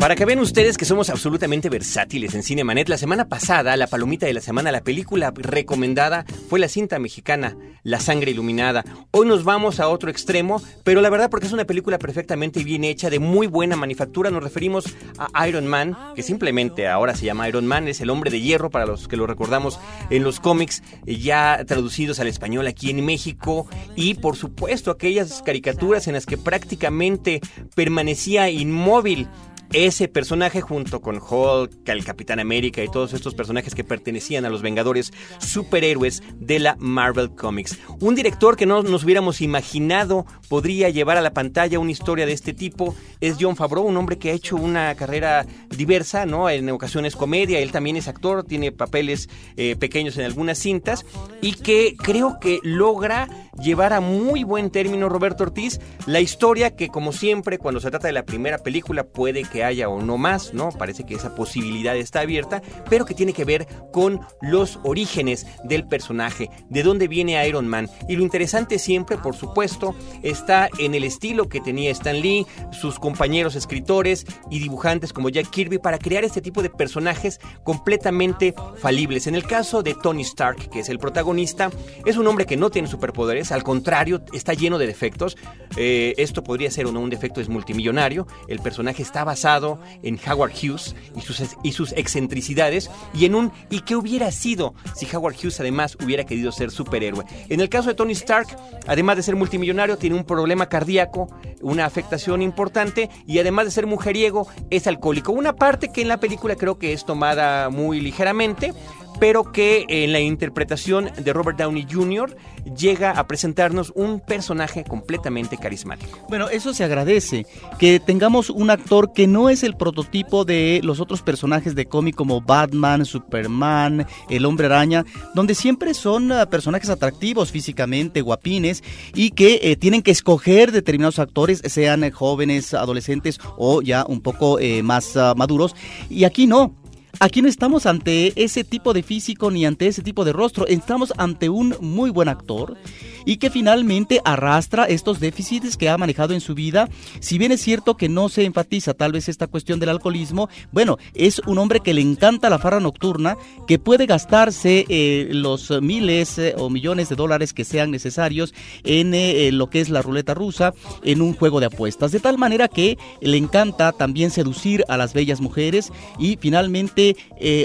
Para 0.04 0.18
que 0.18 0.26
vean 0.26 0.40
ustedes 0.40 0.78
que 0.78 0.84
somos 0.84 1.10
absolutamente 1.10 1.70
versátiles 1.70 2.36
en 2.36 2.44
Cinemanet, 2.44 2.90
la 2.90 2.98
semana 2.98 3.30
pasada, 3.30 3.78
la 3.78 3.88
palomita 3.88 4.26
de 4.26 4.34
la 4.34 4.42
semana, 4.42 4.70
la 4.70 4.84
película 4.84 5.32
recomendada 5.34 6.26
fue 6.50 6.60
la 6.60 6.68
cinta 6.68 7.00
mexicana 7.00 7.56
La 7.84 8.02
sangre 8.02 8.32
iluminada. 8.32 8.84
Hoy 9.12 9.26
nos 9.26 9.46
vamos 9.46 9.80
a 9.80 9.88
otro 9.88 10.12
extremo, 10.12 10.62
pero 10.84 11.00
la 11.00 11.10
verdad 11.10 11.30
porque 11.30 11.48
es 11.48 11.54
una 11.54 11.64
película 11.64 12.00
perfectamente 12.00 12.66
bien 12.66 12.84
hecha, 12.84 13.10
de 13.10 13.20
muy 13.20 13.48
buena 13.48 13.78
manufactura. 13.78 14.30
Nos 14.30 14.44
referimos 14.44 14.94
a 15.18 15.48
Iron 15.48 15.68
Man, 15.68 15.96
que 16.18 16.22
simplemente 16.22 16.90
ahora 16.90 17.16
se 17.16 17.26
llama 17.26 17.48
Iron 17.48 17.66
Man, 17.66 17.88
es 17.88 18.02
el 18.02 18.10
hombre 18.10 18.30
de 18.30 18.42
hierro 18.42 18.70
para 18.70 18.86
los 18.86 19.08
que 19.08 19.16
lo 19.16 19.26
recordamos 19.26 19.80
en 20.10 20.24
los 20.24 20.42
cómics 20.42 20.84
ya 21.06 21.64
traducidos 21.66 22.20
al 22.20 22.28
español 22.28 22.68
aquí 22.68 22.90
en 22.90 23.06
México 23.06 23.68
y 23.96 24.16
por 24.16 24.36
supuesto 24.36 24.92
aquellas 24.92 25.42
caricaturas 25.44 26.08
en 26.08 26.14
las 26.16 26.26
que 26.26 26.38
prácticamente 26.38 27.40
permanecía 27.74 28.50
inmóvil 28.50 29.30
ese 29.74 30.08
personaje 30.08 30.62
junto 30.62 31.02
con 31.02 31.18
Hulk, 31.18 31.90
el 31.90 32.06
Capitán 32.06 32.40
América 32.40 32.84
y 32.84 32.88
todos 32.88 33.14
estos 33.14 33.34
personajes 33.34 33.74
que 33.74 33.84
pertenecían 33.84 34.46
a 34.46 34.50
los 34.50 34.62
Vengadores 34.62 35.12
superhéroes 35.40 36.22
de 36.36 36.60
la 36.60 36.76
Marvel 36.80 37.32
Comics. 37.32 37.80
Un 38.00 38.14
director 38.14 38.56
que 38.56 38.68
no 38.68 38.84
nos 38.84 39.04
hubiéramos 39.04 39.42
imaginado 39.42 40.28
podría 40.48 40.90
llevar 40.90 41.18
a 41.18 41.22
la 41.22 41.34
pantalla 41.34 41.80
una 41.80 41.92
historia 41.92 42.28
de 42.28 42.34
este 42.34 42.54
tipo 42.54 42.96
es 43.20 43.38
John 43.40 43.56
Favreau, 43.56 43.86
un 43.86 43.98
hombre 43.98 44.18
que 44.18 44.30
ha 44.30 44.34
hecho 44.34 44.56
una 44.56 44.94
carrera 44.96 45.46
diversa, 45.70 46.26
¿no? 46.26 46.50
En 46.50 46.70
ocasiones 46.70 47.16
comedia, 47.16 47.60
él 47.60 47.72
también 47.72 47.96
es 47.96 48.08
actor, 48.08 48.44
tiene 48.44 48.72
papeles 48.72 49.28
eh, 49.58 49.76
pequeños 49.76 50.18
en 50.18 50.26
algunas 50.26 50.60
cintas 50.60 51.06
y 51.42 51.54
que 51.54 51.96
creo 51.98 52.40
que 52.40 52.60
logra 52.62 53.28
llevar 53.62 53.94
a 53.94 54.02
muy 54.02 54.44
buen 54.44 54.70
término 54.70 55.10
Roberto 55.10 55.44
Ortiz 55.44 55.80
la 56.06 56.20
historia 56.20 56.76
que 56.76 56.90
como 56.90 57.12
siempre 57.12 57.58
cuando 57.58 57.80
se 57.80 57.90
trata 57.90 58.08
de 58.08 58.14
la 58.14 58.26
primera 58.26 58.58
película 58.58 59.04
puede 59.04 59.44
que 59.44 59.64
haya 59.64 59.90
o 59.90 60.02
no 60.02 60.18
más, 60.18 60.54
¿no? 60.54 60.70
Parece 60.72 61.06
que 61.06 61.16
esa 61.16 61.36
posibilidad 61.36 61.96
está 61.96 62.22
abierta, 62.22 62.62
pero 62.90 63.06
que 63.06 63.14
tiene 63.14 63.34
que 63.34 63.46
ver 63.46 63.68
con 63.92 64.22
los 64.42 64.80
orígenes 64.84 65.46
del 65.64 65.88
personaje, 65.88 66.50
de 66.70 66.84
dónde 66.84 67.08
viene 67.08 67.48
Iron 67.48 67.68
Man. 67.68 67.90
Y 68.08 68.16
lo 68.16 68.24
interesante 68.24 68.80
siempre, 68.80 69.18
por 69.18 69.36
supuesto, 69.36 69.96
está 70.22 70.70
en 70.80 70.96
el 70.96 71.04
estilo 71.04 71.50
que 71.50 71.62
tenía 71.62 71.92
Stan 71.92 72.20
Lee, 72.20 72.46
sus 72.72 73.00
compañeros 73.00 73.56
escritores 73.56 74.26
y 74.50 74.60
dibujantes 74.60 75.14
como 75.14 75.30
Jack 75.30 75.50
Kirby 75.50 75.78
para 75.78 76.00
crear 76.00 76.24
este 76.24 76.42
tipo 76.42 76.62
de 76.62 76.70
personajes 76.70 77.40
completamente 77.64 78.54
falibles. 78.78 79.28
En 79.28 79.36
el 79.36 79.46
caso 79.46 79.84
de 79.84 79.96
Tony 79.96 80.22
Stark, 80.22 80.70
que 80.70 80.80
es 80.80 80.90
el 80.90 81.00
protagonista, 81.00 81.70
es 82.06 82.18
un 82.18 82.28
hombre 82.28 82.46
que 82.46 82.58
no 82.58 82.70
tiene 82.70 82.88
superpoderes, 82.88 83.43
al 83.52 83.64
contrario, 83.64 84.24
está 84.34 84.54
lleno 84.54 84.78
de 84.78 84.88
defectos. 84.88 85.38
Eh, 85.76 86.14
esto 86.18 86.44
podría 86.44 86.72
ser 86.72 86.86
o 86.86 86.92
no 86.92 87.00
un 87.00 87.10
defecto, 87.10 87.42
es 87.42 87.50
multimillonario. 87.50 88.28
El 88.48 88.60
personaje 88.60 89.02
está 89.02 89.24
basado 89.24 89.80
en 90.02 90.20
Howard 90.28 90.52
Hughes 90.52 90.96
y 91.16 91.22
sus, 91.22 91.42
y 91.64 91.72
sus 91.72 91.92
excentricidades 91.94 92.90
y 93.14 93.26
en 93.26 93.36
un 93.36 93.52
¿y 93.70 93.82
qué 93.82 93.96
hubiera 93.96 94.32
sido 94.32 94.74
si 94.96 95.08
Howard 95.14 95.36
Hughes 95.36 95.60
además 95.60 95.98
hubiera 96.04 96.26
querido 96.26 96.52
ser 96.52 96.72
superhéroe? 96.72 97.26
En 97.50 97.60
el 97.60 97.70
caso 97.70 97.90
de 97.90 97.96
Tony 97.96 98.14
Stark, 98.14 98.48
además 98.88 99.18
de 99.18 99.24
ser 99.24 99.36
multimillonario, 99.36 99.98
tiene 99.98 100.16
un 100.16 100.24
problema 100.24 100.70
cardíaco, 100.70 101.28
una 101.62 101.86
afectación 101.86 102.42
importante 102.42 103.10
y 103.26 103.40
además 103.40 103.66
de 103.66 103.72
ser 103.72 103.88
mujeriego, 103.88 104.48
es 104.70 104.88
alcohólico. 104.88 105.32
Una 105.32 105.54
parte 105.54 105.92
que 105.92 106.02
en 106.02 106.08
la 106.08 106.20
película 106.20 106.56
creo 106.56 106.78
que 106.78 106.94
es 106.94 107.06
tomada 107.06 107.70
muy 107.70 108.00
ligeramente, 108.00 108.74
pero 109.20 109.52
que 109.52 109.86
en 109.88 110.12
la 110.12 110.20
interpretación 110.20 111.10
de 111.18 111.34
Robert 111.34 111.58
Downey 111.58 111.86
Jr. 111.90 112.36
llega 112.78 113.12
a 113.12 113.28
presentarnos 113.28 113.92
un 113.96 114.20
personaje 114.20 114.84
completamente 114.84 115.58
carismático. 115.58 116.20
Bueno, 116.30 116.50
eso 116.50 116.74
se 116.74 116.84
agradece, 116.84 117.46
que 117.80 118.00
tengamos 118.00 118.50
un 118.50 118.70
actor 118.70 119.14
que 119.14 119.28
no 119.28 119.50
es 119.50 119.64
el 119.64 119.76
prototipo 119.76 120.46
de 120.46 120.82
los 120.84 121.00
otros 121.00 121.22
personajes 121.22 121.76
de 121.76 121.86
cómic 121.86 122.16
como 122.16 122.42
Batman, 122.42 123.06
Superman, 123.06 124.06
El 124.30 124.46
Hombre 124.46 124.68
Araña, 124.68 125.06
donde 125.34 125.56
siempre 125.56 125.94
son 125.94 126.32
ah, 126.32 126.46
personajes 126.50 126.90
atractivos 126.90 127.52
físicamente, 127.52 128.22
guapines, 128.22 128.84
y 129.14 129.32
que 129.32 129.60
eh, 129.64 129.76
tienen 129.76 130.02
que 130.02 130.12
escoger 130.12 130.72
determinados 130.72 131.20
actores, 131.20 131.62
sean 131.66 132.10
jóvenes, 132.12 132.74
adolescentes 132.74 133.40
o 133.58 133.82
ya 133.82 134.06
un 134.08 134.22
poco 134.22 134.60
eh, 134.60 134.84
más 134.84 135.16
ah, 135.18 135.34
maduros. 135.36 135.76
Y 136.10 136.24
aquí 136.24 136.48
no, 136.48 136.76
Aquí 137.20 137.42
no 137.42 137.48
estamos 137.48 137.86
ante 137.86 138.34
ese 138.36 138.64
tipo 138.64 138.94
de 138.94 139.04
físico 139.04 139.52
ni 139.52 139.66
ante 139.66 139.88
ese 139.88 140.02
tipo 140.02 140.26
de 140.26 140.34
rostro, 140.34 140.68
estamos 140.68 141.14
ante 141.18 141.48
un 141.48 141.76
muy 141.80 142.10
buen 142.10 142.28
actor 142.28 142.76
y 143.26 143.38
que 143.38 143.50
finalmente 143.50 144.22
arrastra 144.26 144.86
estos 144.86 145.20
déficits 145.20 145.78
que 145.78 145.90
ha 145.90 145.98
manejado 145.98 146.34
en 146.34 146.42
su 146.42 146.56
vida. 146.56 146.90
Si 147.20 147.38
bien 147.38 147.52
es 147.52 147.62
cierto 147.62 147.96
que 147.96 148.10
no 148.10 148.30
se 148.30 148.46
enfatiza 148.46 148.94
tal 148.94 149.12
vez 149.12 149.30
esta 149.30 149.48
cuestión 149.48 149.80
del 149.80 149.90
alcoholismo, 149.90 150.50
bueno, 150.72 150.98
es 151.14 151.40
un 151.46 151.58
hombre 151.58 151.80
que 151.80 151.94
le 151.94 152.02
encanta 152.02 152.50
la 152.50 152.60
farra 152.60 152.80
nocturna, 152.80 153.38
que 153.68 153.80
puede 153.80 154.06
gastarse 154.06 154.86
eh, 154.90 155.30
los 155.32 155.72
miles 155.82 156.38
eh, 156.38 156.56
o 156.58 156.70
millones 156.70 157.10
de 157.10 157.16
dólares 157.16 157.54
que 157.54 157.66
sean 157.66 157.92
necesarios 157.92 158.54
en 158.84 159.14
eh, 159.14 159.52
lo 159.52 159.70
que 159.70 159.82
es 159.82 159.90
la 159.90 160.02
ruleta 160.02 160.34
rusa, 160.34 160.74
en 161.04 161.22
un 161.22 161.34
juego 161.34 161.60
de 161.60 161.68
apuestas, 161.68 162.12
de 162.12 162.20
tal 162.20 162.38
manera 162.38 162.68
que 162.68 162.98
le 163.22 163.38
encanta 163.38 163.92
también 163.92 164.32
seducir 164.32 164.84
a 164.88 164.98
las 164.98 165.14
bellas 165.14 165.42
mujeres 165.42 165.92
y 166.20 166.38
finalmente 166.40 167.16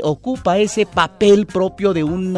ocupa 0.02 0.58
ese 0.58 0.86
papel 0.86 1.46
propio 1.46 1.92
de 1.92 2.04
un 2.04 2.36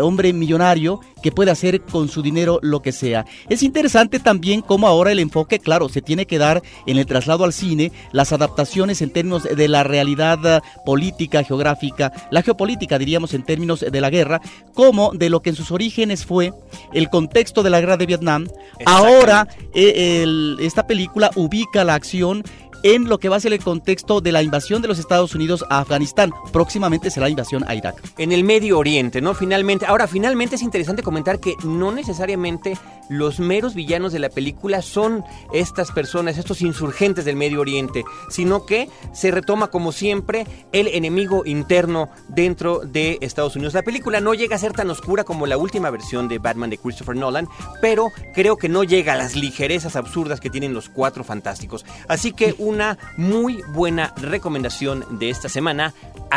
hombre 0.00 0.32
millonario 0.32 1.00
que 1.24 1.32
puede 1.32 1.50
hacer 1.50 1.80
con 1.80 2.10
su 2.10 2.20
dinero 2.20 2.58
lo 2.60 2.82
que 2.82 2.92
sea. 2.92 3.24
Es 3.48 3.62
interesante 3.62 4.20
también 4.20 4.60
cómo 4.60 4.86
ahora 4.86 5.10
el 5.10 5.18
enfoque, 5.18 5.58
claro, 5.58 5.88
se 5.88 6.02
tiene 6.02 6.26
que 6.26 6.36
dar 6.36 6.62
en 6.86 6.98
el 6.98 7.06
traslado 7.06 7.44
al 7.44 7.54
cine, 7.54 7.92
las 8.12 8.34
adaptaciones 8.34 9.00
en 9.00 9.08
términos 9.08 9.44
de 9.44 9.68
la 9.68 9.84
realidad 9.84 10.38
eh, 10.44 10.60
política, 10.84 11.42
geográfica, 11.42 12.12
la 12.30 12.42
geopolítica 12.42 12.98
diríamos 12.98 13.32
en 13.32 13.42
términos 13.42 13.80
de 13.90 14.00
la 14.02 14.10
guerra, 14.10 14.42
como 14.74 15.12
de 15.14 15.30
lo 15.30 15.40
que 15.40 15.48
en 15.48 15.56
sus 15.56 15.70
orígenes 15.70 16.26
fue 16.26 16.52
el 16.92 17.08
contexto 17.08 17.62
de 17.62 17.70
la 17.70 17.80
guerra 17.80 17.96
de 17.96 18.04
Vietnam. 18.04 18.46
Ahora 18.84 19.48
eh, 19.72 20.26
esta 20.60 20.86
película 20.86 21.30
ubica 21.36 21.84
la 21.84 21.94
acción 21.94 22.44
en 22.84 23.08
lo 23.08 23.18
que 23.18 23.30
va 23.30 23.36
a 23.36 23.40
ser 23.40 23.54
el 23.54 23.64
contexto 23.64 24.20
de 24.20 24.30
la 24.30 24.42
invasión 24.42 24.82
de 24.82 24.88
los 24.88 24.98
Estados 24.98 25.34
Unidos 25.34 25.64
a 25.70 25.80
Afganistán. 25.80 26.32
Próximamente 26.52 27.10
será 27.10 27.26
la 27.26 27.30
invasión 27.30 27.64
a 27.66 27.74
Irak. 27.74 27.96
En 28.18 28.30
el 28.30 28.44
Medio 28.44 28.78
Oriente, 28.78 29.22
¿no? 29.22 29.34
Finalmente. 29.34 29.86
Ahora, 29.86 30.06
finalmente 30.06 30.56
es 30.56 30.62
interesante 30.62 31.02
comentar 31.02 31.40
que 31.40 31.54
no 31.64 31.92
necesariamente 31.92 32.76
los 33.08 33.40
meros 33.40 33.74
villanos 33.74 34.12
de 34.12 34.18
la 34.18 34.28
película 34.28 34.82
son 34.82 35.24
estas 35.52 35.92
personas, 35.92 36.36
estos 36.36 36.60
insurgentes 36.60 37.24
del 37.24 37.36
Medio 37.36 37.60
Oriente, 37.60 38.04
sino 38.28 38.66
que 38.66 38.90
se 39.12 39.30
retoma 39.30 39.68
como 39.68 39.90
siempre 39.90 40.46
el 40.72 40.88
enemigo 40.88 41.44
interno 41.46 42.10
dentro 42.28 42.80
de 42.80 43.18
Estados 43.22 43.56
Unidos. 43.56 43.72
La 43.72 43.82
película 43.82 44.20
no 44.20 44.34
llega 44.34 44.56
a 44.56 44.58
ser 44.58 44.72
tan 44.72 44.90
oscura 44.90 45.24
como 45.24 45.46
la 45.46 45.56
última 45.56 45.88
versión 45.88 46.28
de 46.28 46.38
Batman 46.38 46.70
de 46.70 46.78
Christopher 46.78 47.16
Nolan, 47.16 47.48
pero 47.80 48.12
creo 48.34 48.58
que 48.58 48.68
no 48.68 48.84
llega 48.84 49.14
a 49.14 49.16
las 49.16 49.36
ligerezas 49.36 49.96
absurdas 49.96 50.40
que 50.40 50.50
tienen 50.50 50.74
los 50.74 50.90
cuatro 50.90 51.24
fantásticos. 51.24 51.86
Así 52.08 52.32
que 52.32 52.54
una 52.74 52.98
muy 53.16 53.62
buena 53.68 54.12
recomendación 54.16 55.04
de 55.18 55.30
esta 55.30 55.48
semana, 55.48 55.94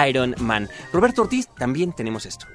Iron 0.08 0.36
Man. 0.39 0.70
Roberto 0.94 1.24
Ortiz, 1.24 1.48
también 1.58 1.94
tenemos 1.94 2.25
esto. 2.25 2.46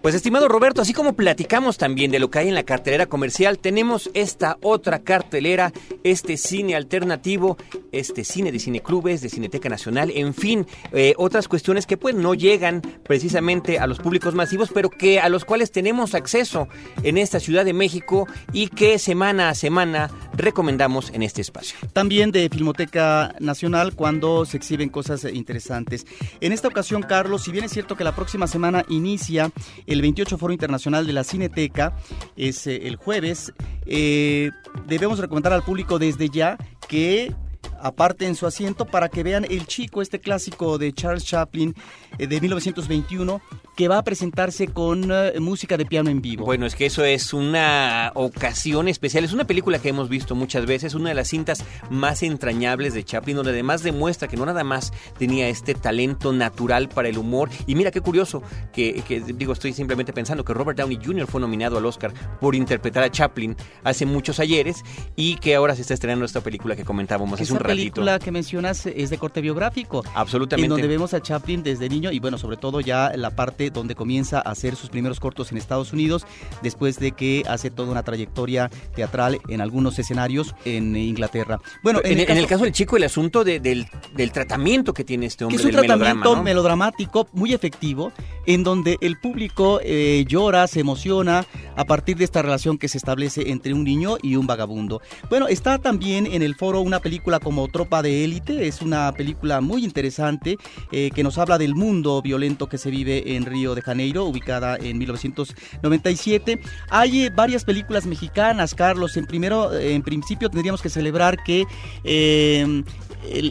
Pues 0.05 0.13
estimado 0.13 0.47
Roberto, 0.47 0.83
así 0.83 0.93
como 0.93 1.15
platicamos 1.15 1.79
también 1.79 2.11
de 2.11 2.19
lo 2.19 2.29
que 2.29 2.37
hay 2.37 2.47
en 2.47 2.53
la 2.53 2.61
cartelera 2.61 3.07
comercial, 3.07 3.57
tenemos 3.57 4.11
esta 4.13 4.59
otra 4.61 4.99
cartelera, 4.99 5.73
este 6.03 6.37
cine 6.37 6.75
alternativo, 6.75 7.57
este 7.91 8.23
cine 8.23 8.51
de 8.51 8.59
cineclubes, 8.59 9.21
de 9.21 9.29
Cineteca 9.29 9.67
Nacional, 9.67 10.11
en 10.13 10.35
fin, 10.35 10.67
eh, 10.91 11.15
otras 11.17 11.47
cuestiones 11.47 11.87
que 11.87 11.97
pues 11.97 12.13
no 12.13 12.35
llegan 12.35 12.83
precisamente 13.03 13.79
a 13.79 13.87
los 13.87 13.97
públicos 13.97 14.35
masivos, 14.35 14.69
pero 14.71 14.91
que 14.91 15.19
a 15.19 15.27
los 15.27 15.43
cuales 15.43 15.71
tenemos 15.71 16.13
acceso 16.13 16.67
en 17.01 17.17
esta 17.17 17.39
Ciudad 17.39 17.65
de 17.65 17.73
México 17.73 18.27
y 18.53 18.67
que 18.67 18.99
semana 18.99 19.49
a 19.49 19.55
semana 19.55 20.11
recomendamos 20.33 21.09
en 21.15 21.23
este 21.23 21.41
espacio. 21.41 21.79
También 21.93 22.31
de 22.31 22.47
Filmoteca 22.49 23.33
Nacional 23.39 23.95
cuando 23.95 24.45
se 24.45 24.57
exhiben 24.57 24.89
cosas 24.89 25.23
interesantes. 25.23 26.05
En 26.41 26.51
esta 26.51 26.67
ocasión, 26.67 27.01
Carlos, 27.01 27.41
si 27.41 27.51
bien 27.51 27.65
es 27.65 27.71
cierto 27.71 27.95
que 27.95 28.03
la 28.03 28.15
próxima 28.15 28.45
semana 28.45 28.85
inicia 28.87 29.51
el 29.87 29.94
28 30.01 30.37
Foro 30.37 30.53
Internacional 30.53 31.05
de 31.07 31.13
la 31.13 31.23
Cineteca, 31.23 31.95
es 32.35 32.67
eh, 32.67 32.87
el 32.87 32.95
jueves, 32.95 33.53
eh, 33.85 34.51
debemos 34.87 35.19
recomendar 35.19 35.53
al 35.53 35.63
público 35.63 35.99
desde 35.99 36.29
ya 36.29 36.57
que 36.87 37.33
aparten 37.81 38.35
su 38.35 38.45
asiento 38.45 38.85
para 38.85 39.09
que 39.09 39.23
vean 39.23 39.45
El 39.45 39.67
Chico, 39.67 40.01
este 40.01 40.19
clásico 40.19 40.77
de 40.77 40.93
Charles 40.93 41.25
Chaplin 41.25 41.75
eh, 42.17 42.27
de 42.27 42.41
1921, 42.41 43.41
que 43.75 43.87
va 43.87 43.97
a 43.97 44.03
presentarse 44.03 44.67
con 44.67 45.11
eh, 45.11 45.33
música 45.39 45.77
de 45.77 45.85
piano 45.85 46.09
en 46.09 46.21
vivo. 46.21 46.45
Bueno, 46.45 46.65
es 46.65 46.75
que 46.75 46.85
eso 46.85 47.03
es 47.03 47.33
una 47.33 48.11
ocasión 48.15 48.87
especial. 48.87 49.23
Es 49.23 49.33
una 49.33 49.45
película 49.45 49.79
que 49.79 49.89
hemos 49.89 50.09
visto 50.09 50.35
muchas 50.35 50.65
veces, 50.65 50.93
una 50.93 51.09
de 51.09 51.15
las 51.15 51.27
cintas 51.27 51.63
más 51.89 52.23
entrañables 52.23 52.93
de 52.93 53.03
Chaplin, 53.03 53.35
donde 53.35 53.51
además 53.51 53.83
demuestra 53.83 54.27
que 54.27 54.37
no 54.37 54.45
nada 54.45 54.63
más 54.63 54.93
tenía 55.17 55.49
este 55.49 55.75
talento 55.75 56.31
natural 56.31 56.89
para 56.89 57.09
el 57.09 57.17
humor. 57.17 57.49
Y 57.67 57.75
mira 57.75 57.91
qué 57.91 58.01
curioso, 58.01 58.41
que, 58.71 59.03
digo, 59.35 59.53
estoy 59.53 59.73
simplemente 59.73 60.13
pensando 60.13 60.45
que 60.45 60.53
Robert 60.53 60.79
Downey 60.79 60.99
Jr. 61.03 61.27
fue 61.27 61.41
nominado 61.41 61.77
al 61.77 61.85
Oscar 61.85 62.13
por 62.39 62.55
interpretar 62.55 63.03
a 63.03 63.11
Chaplin 63.11 63.55
hace 63.83 64.05
muchos 64.05 64.39
ayeres 64.39 64.83
y 65.15 65.35
que 65.37 65.55
ahora 65.55 65.75
se 65.75 65.81
está 65.81 65.93
estrenando 65.93 66.25
esta 66.25 66.41
película 66.41 66.75
que 66.75 66.85
comentábamos 66.85 67.39
hace 67.41 67.53
un 67.53 67.59
ratito. 67.65 67.77
película 67.77 68.19
que 68.19 68.31
mencionas 68.31 68.85
es 68.85 69.09
de 69.09 69.17
corte 69.17 69.41
biográfico. 69.41 70.03
Absolutamente. 70.13 70.65
En 70.65 70.69
donde 70.69 70.87
vemos 70.87 71.13
a 71.13 71.21
Chaplin 71.21 71.63
desde 71.63 71.89
niño 71.89 72.11
y 72.11 72.19
bueno, 72.19 72.37
sobre 72.37 72.57
todo 72.57 72.81
ya 72.81 73.11
la 73.15 73.31
parte 73.31 73.69
donde 73.69 73.95
comienza 73.95 74.39
a 74.39 74.51
hacer 74.51 74.75
sus 74.75 74.89
primeros 74.89 75.19
cortos 75.19 75.51
en 75.51 75.57
Estados 75.57 75.93
Unidos, 75.93 76.25
después 76.61 76.99
de 76.99 77.11
que 77.11 77.43
hace 77.47 77.69
toda 77.69 77.91
una 77.91 78.03
trayectoria 78.03 78.69
teatral 78.95 79.39
en 79.47 79.61
algunos 79.61 79.97
escenarios 79.99 80.55
en 80.65 80.95
Inglaterra. 80.95 81.59
Bueno, 81.83 81.99
en, 82.03 82.19
el, 82.19 82.47
caso, 82.47 82.63
del 82.63 82.73
chico, 82.73 82.97
el 82.97 83.03
asunto 83.03 83.43
del, 83.43 83.87
tratamiento 84.31 84.93
que 84.93 85.03
tiene 85.03 85.25
este 85.25 85.45
hombre. 85.45 85.57
Que 85.57 85.61
es 85.61 85.75
un 85.75 85.79
tratamiento 85.81 86.41
melodramático 86.41 87.27
muy 87.33 87.53
efectivo, 87.53 88.11
en 88.45 88.63
donde 88.63 88.97
el 89.01 89.17
público 89.19 89.79
eh, 89.83 90.25
llora, 90.27 90.67
se 90.67 90.79
emociona 90.79 91.45
a 91.75 91.85
partir 91.85 92.17
de 92.17 92.23
esta 92.23 92.41
relación 92.41 92.77
que 92.77 92.87
se 92.87 92.97
establece 92.97 93.49
entre 93.51 93.73
un 93.73 93.83
niño 93.83 94.17
y 94.21 94.35
un 94.35 94.47
vagabundo. 94.47 95.01
Bueno, 95.29 95.47
está 95.47 95.77
también 95.79 96.25
en 96.25 96.41
el 96.41 96.55
foro 96.55 96.81
una 96.81 96.99
película 96.99 97.39
como 97.39 97.54
Tropa 97.71 98.01
de 98.01 98.23
Élite, 98.23 98.67
es 98.67 98.81
una 98.81 99.11
película 99.13 99.61
muy 99.61 99.83
interesante 99.83 100.57
eh, 100.91 101.11
que 101.13 101.23
nos 101.23 101.37
habla 101.37 101.57
del 101.57 101.75
mundo 101.75 102.21
violento 102.21 102.67
que 102.67 102.77
se 102.77 102.89
vive 102.89 103.35
en 103.35 103.45
Río 103.45 103.75
de 103.75 103.81
Janeiro, 103.81 104.25
ubicada 104.25 104.77
en 104.77 104.97
1997. 104.97 106.59
Hay 106.89 107.23
eh, 107.23 107.29
varias 107.29 107.63
películas 107.63 108.05
mexicanas, 108.05 108.75
Carlos. 108.75 109.17
En 109.17 109.25
primero, 109.25 109.73
en 109.73 110.01
principio 110.03 110.49
tendríamos 110.49 110.81
que 110.81 110.89
celebrar 110.89 111.43
que 111.43 111.65
em, 112.03 112.83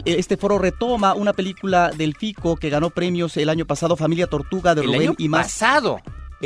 este 0.05 0.37
foro 0.37 0.57
retoma 0.57 1.13
una 1.13 1.33
película 1.33 1.91
del 1.91 2.15
FICO 2.15 2.55
que 2.55 2.69
ganó 2.69 2.89
premios 2.89 3.35
el 3.37 3.49
año 3.49 3.65
pasado, 3.65 3.95
Familia 3.95 4.27
Tortuga 4.27 4.75
de 4.75 4.83
Rubén 4.83 5.15
y 5.17 5.27
más. 5.27 5.47
pasado 5.47 5.99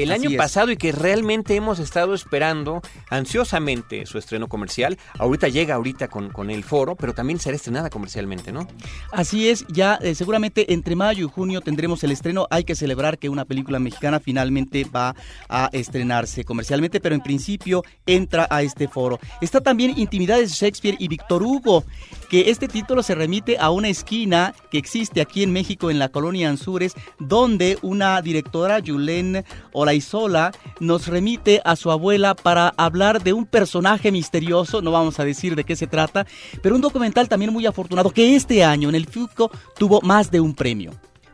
el 0.04 0.12
Así 0.12 0.22
año 0.22 0.30
es. 0.32 0.38
pasado 0.38 0.72
y 0.72 0.78
que 0.78 0.92
realmente 0.92 1.56
hemos 1.56 1.80
estado 1.80 2.14
esperando 2.14 2.82
ansiosamente 3.10 4.06
su 4.06 4.18
estreno 4.18 4.48
comercial. 4.48 4.98
Ahorita 5.18 5.48
llega 5.48 5.76
ahorita 5.76 6.08
con, 6.08 6.30
con 6.30 6.50
el 6.50 6.64
foro, 6.64 6.96
pero 6.96 7.14
también 7.14 7.40
será 7.40 7.56
estrenada 7.56 7.90
comercialmente, 7.90 8.52
¿no? 8.52 8.68
Así 9.12 9.50
es, 9.50 9.66
ya 9.70 9.96
eh, 10.02 10.16
seguramente 10.16 10.74
entre 10.74 10.96
mayo 10.96 11.26
y 11.26 11.30
junio 11.30 11.62
tendremos 11.62 12.04
el 12.04 12.12
estreno. 12.12 12.48
Hay 12.50 12.64
que 12.64 12.76
celebrar 12.76 13.18
que 13.18 13.30
una 13.30 13.46
película 13.46 13.80
mexicana 13.80 14.20
finalmente 14.20 14.86
va 14.86 15.16
a 15.48 15.70
estrenarse 15.74 16.44
comercialmente, 16.44 17.00
pero 17.00 17.16
en 17.16 17.22
principio 17.22 17.84
entra 18.06 18.48
a 18.50 18.62
este 18.62 18.88
foro. 18.88 19.20
Está 19.42 19.62
también 19.62 19.98
Intimidades 19.98 20.50
de 20.50 20.56
Shakespeare 20.56 20.96
y 21.00 21.08
Víctor 21.08 21.44
Hugo, 21.44 21.84
que 22.30 22.50
este 22.50 22.68
título 22.68 23.04
se 23.04 23.16
remite 23.16 23.58
a 23.60 23.70
una 23.70 23.90
esquina 23.90 24.54
que 24.72 24.78
existe 24.78 25.22
aquí 25.22 25.44
en 25.44 25.52
México, 25.52 25.90
en 25.92 26.00
la 26.00 26.10
colonia 26.10 26.50
Anzures, 26.50 26.94
donde 27.20 27.78
una 27.82 28.22
directora, 28.22 28.80
Yulén 28.80 29.44
Olaizola, 29.90 30.52
nos 30.80 31.08
remite 31.08 31.62
a 31.66 31.76
su 31.76 31.90
abuela 31.90 32.36
para 32.36 32.74
hablar 32.78 33.24
de 33.24 33.34
un 33.34 33.48
personaje 33.48 34.12
misterioso, 34.12 34.84
no 34.84 34.92
vamos 34.92 35.20
a 35.20 35.26
decir 35.26 35.56
de 35.56 35.64
qué 35.64 35.76
se 35.76 35.88
trata, 35.88 36.28
pero 36.62 36.76
un 36.76 36.82
documental 36.82 37.28
también 37.28 37.52
muy 37.52 37.66
afortunado 37.66 38.12
que 38.12 38.36
este 38.36 38.64
año 38.64 38.90
en 38.90 38.96
el 38.96 39.08
FUCO 39.08 39.50
tuvo 39.78 40.00
más 40.02 40.30
de 40.30 40.42
un 40.42 40.54
premio. 40.54 40.92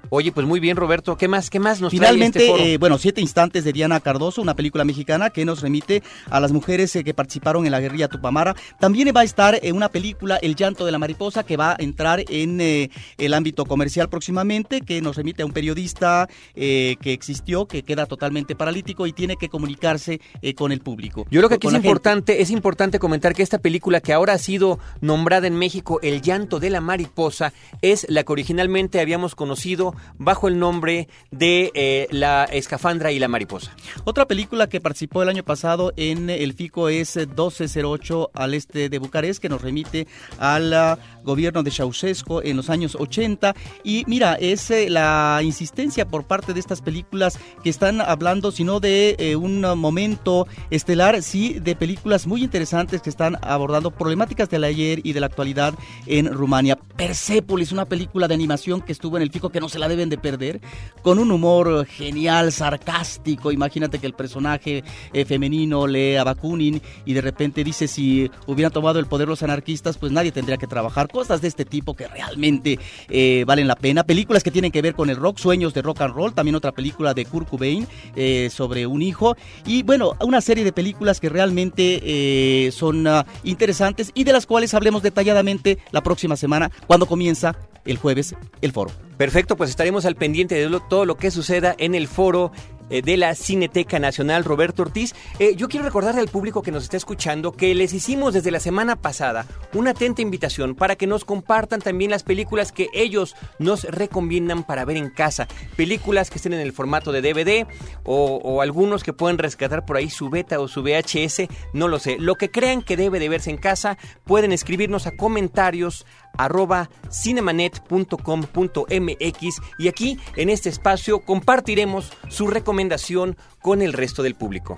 Oye, 0.10 0.32
pues 0.32 0.46
muy 0.46 0.60
bien, 0.60 0.78
Roberto. 0.78 1.18
¿Qué 1.18 1.28
más, 1.28 1.50
qué 1.50 1.60
más 1.60 1.82
nos 1.82 1.92
Finalmente, 1.92 2.40
trae 2.40 2.48
este 2.48 2.58
foro? 2.58 2.70
eh, 2.70 2.78
bueno, 2.78 2.98
Siete 2.98 3.22
Instantes 3.22 3.64
de 3.64 3.74
Diana 3.74 4.00
Cardoso, 4.00 4.42
una 4.42 4.56
película 4.56 4.84
mexicana 4.84 5.30
que 5.30 5.46
nos 5.46 5.62
remite 5.62 6.04
a 6.30 6.40
las 6.40 6.52
mujeres 6.52 6.96
eh, 6.96 7.04
que 7.04 7.14
participaron 7.14 7.66
en 7.66 7.72
la 7.72 7.80
guerrilla 7.80 8.08
Tupamara. 8.08 8.56
También 8.80 9.06
va 9.16 9.22
a 9.22 9.24
estar 9.24 9.60
en 9.62 9.76
una 9.76 9.90
película, 9.90 10.38
El 10.38 10.56
llanto 10.56 10.86
de 10.86 10.92
la 10.92 10.98
mariposa, 10.98 11.44
que 11.44 11.58
va 11.58 11.72
a 11.72 11.76
entrar 11.80 12.24
en 12.30 12.60
eh, 12.62 12.90
el 13.18 13.34
ámbito 13.34 13.66
comercial 13.66 14.10
próximamente, 14.10 14.82
que 14.82 15.02
nos 15.02 15.16
remite 15.16 15.44
a 15.44 15.46
un 15.46 15.54
periodista 15.54 16.28
eh, 16.56 16.96
que 17.02 17.14
existió, 17.14 17.66
que 17.68 17.84
queda 17.84 18.06
totalmente 18.06 18.56
paralítico 18.56 19.08
y 19.08 19.14
tiene 19.14 19.36
que 19.38 19.50
comunicarse 19.50 20.20
eh, 20.42 20.54
con 20.54 20.72
el 20.72 20.82
público. 20.82 21.26
Yo 21.30 21.40
creo 21.40 21.50
que 21.50 21.56
aquí 21.56 21.68
es 21.68 21.74
gente. 21.74 21.88
importante, 21.88 22.42
es 22.42 22.50
importante 22.52 23.00
comentar 23.00 23.34
que 23.34 23.44
esta 23.44 23.60
película 23.60 24.02
que 24.02 24.14
ahora 24.14 24.34
ha 24.34 24.38
sido 24.38 24.80
nombrada 25.02 25.48
en 25.48 25.56
México 25.56 26.00
El 26.02 26.22
llanto 26.22 26.60
de 26.60 26.70
la 26.70 26.82
mariposa 26.82 27.54
es 27.82 28.06
la 28.10 28.24
que 28.24 28.32
originalmente 28.32 29.00
habíamos 29.00 29.36
conocido 29.36 29.95
bajo 30.18 30.48
el 30.48 30.60
nombre 30.60 31.08
de 31.32 31.72
eh, 31.74 32.08
La 32.12 32.46
escafandra 32.46 33.12
y 33.12 33.20
la 33.20 33.28
mariposa. 33.28 33.76
Otra 34.04 34.26
película 34.26 34.68
que 34.68 34.82
participó 34.82 35.24
el 35.24 35.30
año 35.30 35.44
pasado 35.44 35.94
en 35.98 36.30
el 36.30 36.54
FICO 36.54 36.90
es 36.90 37.16
eh, 37.18 37.26
1208 37.26 38.32
al 38.34 38.54
este 38.54 38.90
de 38.90 39.00
Bucarest, 39.00 39.42
que 39.42 39.50
nos 39.50 39.62
remite 39.62 40.08
al 40.40 40.74
ah, 40.74 40.98
gobierno 41.24 41.64
de 41.64 41.72
Ceausescu 41.72 42.42
en 42.44 42.58
los 42.58 42.70
años 42.70 42.96
80. 42.96 43.56
Y 43.84 44.04
mira, 44.08 44.36
es 44.36 44.72
eh, 44.72 44.90
la 44.90 45.40
insistencia 45.44 46.08
por 46.08 46.24
parte 46.24 46.54
de 46.54 46.60
estas 46.60 46.82
películas 46.82 47.40
que 47.64 47.70
están 47.70 48.02
hablando, 48.02 48.52
si 48.52 48.64
no 48.64 48.80
de 48.80 49.16
eh, 49.20 49.36
un 49.36 49.62
momento 49.78 50.48
estelar, 50.70 51.22
sí 51.22 51.60
de 51.60 51.76
películas 51.76 52.28
muy 52.28 52.44
interesantes 52.44 53.02
que 53.02 53.10
están 53.10 53.38
abordando 53.42 53.92
problemáticas 53.92 54.50
del 54.50 54.64
ayer 54.64 55.02
y 55.04 55.14
de 55.14 55.20
la 55.20 55.28
actualidad 55.28 55.74
en 56.06 56.32
Rumania. 56.32 56.76
Persepolis, 56.76 57.72
una 57.72 57.86
película 57.86 58.28
de 58.28 58.34
animación 58.34 58.82
que 58.82 58.92
estuvo 58.92 59.18
en 59.18 59.24
el 59.24 59.32
FICO 59.32 59.50
que 59.50 59.60
no 59.60 59.70
se 59.70 59.80
la 59.80 59.85
deben 59.88 60.10
de 60.10 60.18
perder, 60.18 60.62
con 61.02 61.20
un 61.20 61.32
humor 61.32 61.86
genial, 61.86 62.52
sarcástico. 62.52 63.52
Imagínate 63.52 64.00
que 64.00 64.08
el 64.08 64.14
personaje 64.14 64.84
eh, 65.14 65.26
femenino 65.26 65.86
lee 65.88 66.16
a 66.16 66.24
Bakunin 66.24 66.82
y 67.06 67.14
de 67.14 67.22
repente 67.22 67.64
dice 67.64 67.88
si 67.88 68.32
hubieran 68.48 68.72
tomado 68.72 69.00
el 69.00 69.06
poder 69.06 69.28
los 69.28 69.44
anarquistas, 69.44 69.98
pues 69.98 70.12
nadie 70.12 70.32
tendría 70.32 70.58
que 70.58 70.68
trabajar. 70.68 71.08
Cosas 71.08 71.42
de 71.42 71.48
este 71.48 71.66
tipo 71.66 71.94
que 71.94 72.08
realmente 72.08 72.80
eh, 73.10 73.44
valen 73.46 73.68
la 73.68 73.76
pena. 73.76 74.04
Películas 74.04 74.44
que 74.44 74.52
tienen 74.52 74.72
que 74.72 74.82
ver 74.82 74.96
con 74.96 75.10
el 75.10 75.18
rock, 75.18 75.38
sueños 75.38 75.74
de 75.74 75.82
rock 75.82 76.02
and 76.02 76.16
roll, 76.16 76.34
también 76.34 76.56
otra 76.56 76.72
película 76.72 77.14
de 77.14 77.26
Kurt 77.26 77.50
Cobain 77.50 77.88
eh, 78.16 78.50
sobre 78.52 78.88
un 78.88 79.02
hijo. 79.02 79.36
Y 79.66 79.84
bueno, 79.84 80.14
una 80.22 80.42
serie 80.42 80.64
de 80.64 80.72
películas 80.72 81.20
que 81.20 81.30
realmente 81.30 82.72
son 82.72 83.06
ah, 83.08 83.26
interesantes 83.44 84.12
y 84.16 84.24
de 84.24 84.34
las 84.34 84.46
cuales 84.46 84.74
hablemos 84.74 85.04
detalladamente 85.04 85.78
la 85.92 86.02
próxima 86.02 86.36
semana 86.36 86.72
cuando 86.88 87.06
comienza 87.06 87.56
el 87.86 87.98
jueves 87.98 88.36
el 88.62 88.72
foro. 88.72 88.92
Perfecto, 89.18 89.56
pues 89.56 89.70
estaremos 89.76 90.06
al 90.06 90.16
pendiente 90.16 90.56
de 90.56 90.80
todo 90.90 91.04
lo 91.04 91.18
que 91.18 91.32
suceda 91.32 91.76
en 91.78 91.96
el 91.96 92.08
foro 92.08 92.54
eh, 92.90 93.02
de 93.02 93.18
la 93.18 93.36
Cineteca 93.36 94.00
Nacional 94.00 94.46
Roberto 94.46 94.84
Ortiz. 94.84 95.14
Eh, 95.40 95.56
yo 95.58 95.68
quiero 95.68 95.86
recordarle 95.86 96.22
al 96.22 96.30
público 96.30 96.62
que 96.62 96.72
nos 96.72 96.84
está 96.84 96.96
escuchando 96.96 97.52
que 97.52 97.76
les 97.76 97.92
hicimos 97.92 98.34
desde 98.34 98.52
la 98.52 98.62
semana 98.62 98.96
pasada 98.96 99.46
una 99.74 99.92
atenta 99.92 100.22
invitación 100.22 100.76
para 100.76 100.96
que 100.96 101.08
nos 101.08 101.26
compartan 101.26 101.82
también 101.82 102.10
las 102.10 102.24
películas 102.24 102.72
que 102.72 102.88
ellos 102.94 103.36
nos 103.60 103.84
recomiendan 103.84 104.64
para 104.64 104.86
ver 104.86 104.96
en 104.96 105.10
casa. 105.10 105.46
Películas 105.76 106.30
que 106.30 106.38
estén 106.38 106.54
en 106.54 106.62
el 106.62 106.72
formato 106.72 107.12
de 107.12 107.22
DVD 107.22 107.68
o, 108.06 108.40
o 108.42 108.62
algunos 108.62 109.04
que 109.04 109.12
pueden 109.12 109.40
rescatar 109.40 109.84
por 109.86 109.98
ahí 109.98 110.10
su 110.10 110.30
beta 110.30 110.62
o 110.62 110.70
su 110.70 110.84
VHS, 110.84 111.50
no 111.74 111.90
lo 111.90 112.00
sé. 112.00 112.18
Lo 112.18 112.36
que 112.36 112.50
crean 112.50 112.82
que 112.82 112.96
debe 112.96 113.20
de 113.20 113.28
verse 113.28 113.50
en 113.50 113.58
casa, 113.58 113.98
pueden 114.24 114.54
escribirnos 114.54 115.06
a 115.06 115.18
comentarios 115.18 116.06
arroba 116.38 116.90
cinemanet.com.mx 117.12 119.62
y 119.80 119.88
aquí 119.88 120.20
en 120.36 120.50
este 120.50 120.70
espacio 120.70 121.20
compartiremos 121.20 122.12
su 122.30 122.48
recomendación 122.48 123.38
con 123.62 123.82
el 123.82 123.94
resto 123.94 124.24
del 124.24 124.36
público. 124.36 124.76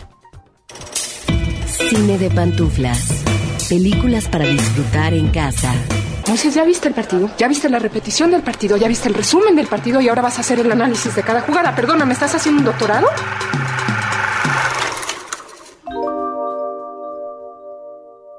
Cine 1.66 2.18
de 2.18 2.30
pantuflas. 2.30 3.24
Películas 3.70 4.28
para 4.28 4.46
disfrutar 4.46 5.14
en 5.14 5.30
casa. 5.30 5.74
Moisés, 6.28 6.56
¿ya 6.56 6.66
viste 6.66 6.90
el 6.90 6.94
partido? 6.94 7.30
¿Ya 7.38 7.48
viste 7.48 7.70
la 7.70 7.80
repetición 7.80 8.32
del 8.32 8.42
partido? 8.42 8.76
¿Ya 8.76 8.88
viste 8.88 9.08
el 9.08 9.14
resumen 9.14 9.56
del 9.56 9.68
partido? 9.68 10.02
Y 10.02 10.10
ahora 10.10 10.22
vas 10.22 10.38
a 10.38 10.42
hacer 10.42 10.60
el 10.60 10.72
análisis 10.72 11.16
de 11.16 11.24
cada 11.24 11.42
jugada. 11.42 11.74
Perdona, 11.74 12.06
¿me 12.06 12.14
estás 12.14 12.36
haciendo 12.36 12.60
un 12.60 12.66
doctorado? 12.66 13.08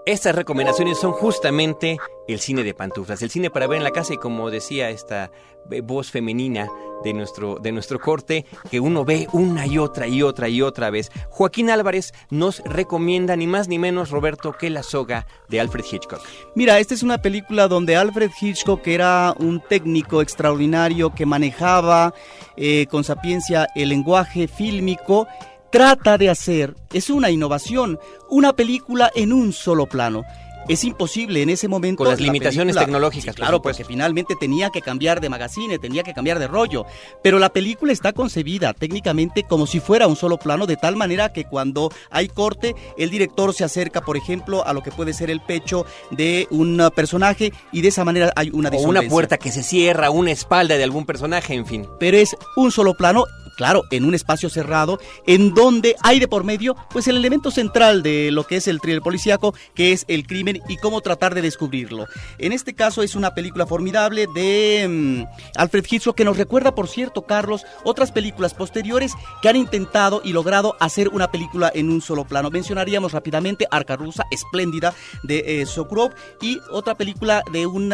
Estas 0.09 0.35
recomendaciones 0.35 0.99
son 0.99 1.13
justamente 1.13 1.99
el 2.27 2.41
cine 2.41 2.63
de 2.65 2.73
pantuflas, 2.73 3.21
el 3.21 3.29
cine 3.29 3.51
para 3.51 3.67
ver 3.67 3.77
en 3.77 3.85
la 3.85 3.91
casa 3.91 4.15
y 4.15 4.17
como 4.17 4.51
decía 4.51 4.89
esta 4.89 5.31
eh, 5.71 5.83
voz 5.83 6.11
femenina 6.11 6.67
de 7.05 7.13
nuestro, 7.13 7.57
de 7.57 7.73
nuestro 7.73 8.01
corte, 8.01 8.47
que 8.71 8.81
uno 8.81 9.05
ve 9.05 9.29
una 9.35 9.67
y 9.67 9.77
otra 9.77 10.09
y 10.09 10.23
otra 10.23 10.49
y 10.49 10.63
otra 10.63 10.89
vez. 10.89 11.11
Joaquín 11.29 11.69
Álvarez 11.69 12.15
nos 12.31 12.61
recomienda 12.65 13.37
ni 13.37 13.47
más 13.47 13.69
ni 13.69 13.79
menos, 13.79 14.09
Roberto, 14.09 14.55
que 14.55 14.71
La 14.71 14.83
soga 14.83 15.27
de 15.51 15.61
Alfred 15.61 15.85
Hitchcock. 15.85 16.23
Mira, 16.55 16.79
esta 16.79 16.95
es 16.95 17.03
una 17.03 17.21
película 17.21 17.69
donde 17.69 17.97
Alfred 17.97 18.31
Hitchcock 18.41 18.87
era 18.87 19.35
un 19.39 19.61
técnico 19.61 20.23
extraordinario 20.23 21.15
que 21.15 21.27
manejaba 21.27 22.15
eh, 22.57 22.87
con 22.87 23.05
sapiencia 23.05 23.67
el 23.75 23.91
lenguaje 23.91 24.49
fílmico. 24.49 25.29
Trata 25.71 26.17
de 26.17 26.31
hacer, 26.31 26.75
es 26.95 27.11
una 27.11 27.31
innovación, 27.31 27.99
una 28.31 28.55
película 28.55 29.11
en 29.15 29.35
un 29.35 29.53
solo 29.53 29.87
plano. 29.87 30.23
Es 30.69 30.85
imposible 30.85 31.43
en 31.43 31.49
ese 31.51 31.67
momento. 31.67 32.05
Con 32.05 32.09
las 32.11 32.21
la 32.21 32.27
limitaciones 32.27 32.75
película- 32.75 32.85
tecnológicas, 32.85 33.23
Sí, 33.25 33.29
por 33.31 33.37
claro, 33.37 33.57
supuesto. 33.57 33.79
porque 33.83 33.93
finalmente 33.93 34.35
tenía 34.39 34.71
que 34.71 34.83
cambiar 34.83 35.21
de 35.21 35.29
magazine, 35.31 35.79
tenía 35.79 36.03
que 36.03 36.13
cambiar 36.15 36.39
de 36.39 36.47
rollo. 36.47 36.85
Pero 37.23 37.39
la 37.39 37.49
película 37.49 37.93
está 37.93 38.13
concebida 38.13 38.75
técnicamente 38.75 39.43
como 39.45 39.67
si 39.67 39.81
fuera 39.81 40.07
un 40.07 40.17
solo 40.17 40.37
plano, 40.37 40.67
de 40.67 40.77
tal 40.77 40.95
manera 40.97 41.33
que 41.33 41.45
cuando 41.45 41.91
hay 42.11 42.29
corte, 42.29 42.75
el 42.99 43.11
director 43.11 43.55
se 43.55 43.65
acerca, 43.65 44.03
por 44.03 44.17
ejemplo, 44.17 44.67
a 44.67 44.73
lo 44.73 44.83
que 44.83 44.91
puede 44.93 45.13
ser 45.15 45.31
el 45.31 45.41
pecho 45.41 45.87
de 46.11 46.47
un 46.51 46.81
uh, 46.81 46.91
personaje 46.91 47.53
y 47.73 47.81
de 47.81 47.89
esa 47.89 48.05
manera 48.05 48.33
hay 48.37 48.51
una 48.53 48.69
O 48.69 48.81
una 48.83 49.03
puerta 49.03 49.39
que 49.39 49.51
se 49.51 49.63
cierra, 49.63 50.11
una 50.11 50.33
espalda 50.33 50.77
de 50.77 50.85
algún 50.85 51.07
personaje, 51.07 51.55
en 51.55 51.65
fin. 51.67 51.87
Pero 51.99 52.17
es 52.19 52.37
un 52.57 52.71
solo 52.71 52.95
plano, 52.95 53.25
claro, 53.57 53.83
en 53.91 54.05
un 54.05 54.15
espacio 54.15 54.51
cerrado, 54.51 54.99
en 55.27 55.55
donde 55.55 55.97
hay 56.03 56.21
de 56.21 56.29
por 56.29 56.45
medio, 56.45 56.77
pues 56.91 57.09
el 57.09 57.17
elemento 57.17 57.51
central 57.51 58.03
de 58.03 58.31
lo 58.31 58.45
que 58.47 58.57
es 58.57 58.69
el 58.69 58.81
thriller 58.81 59.01
policíaco, 59.03 59.55
que 59.75 59.93
es 59.93 60.05
el 60.09 60.27
crimen 60.27 60.58
y 60.69 60.77
cómo 60.77 61.01
tratar 61.01 61.35
de 61.35 61.43
descubrirlo. 61.43 62.07
En 62.39 62.53
este 62.53 62.75
caso 62.75 63.03
es 63.03 63.15
una 63.15 63.35
película 63.35 63.67
formidable 63.67 64.27
de 64.35 64.87
mm, 64.89 65.59
Alfred 65.59 65.85
Hitchcock 65.89 66.17
que 66.17 66.25
nos 66.25 66.37
recuerda, 66.37 66.75
por 66.75 66.89
cierto, 66.89 67.23
Carlos, 67.23 67.65
otras 67.85 68.13
películas 68.13 68.55
posteriores 68.55 69.13
que 69.43 69.49
han 69.49 69.57
intentado 69.57 70.21
y 70.25 70.33
logrado 70.33 70.77
hacer 70.81 71.09
una 71.09 71.31
película 71.31 71.71
en 71.75 71.91
un 71.91 72.01
solo 72.01 72.25
plano. 72.25 72.51
Mencionaríamos 72.51 73.13
rápidamente 73.13 73.67
Arca 73.71 73.97
Rusa, 73.97 74.25
espléndida, 74.31 74.95
de 75.23 75.63
eh, 75.63 75.67
Sokurov, 75.67 76.13
y 76.41 76.59
otra 76.71 76.95
película 76.97 77.43
de 77.53 77.67
un 77.67 77.93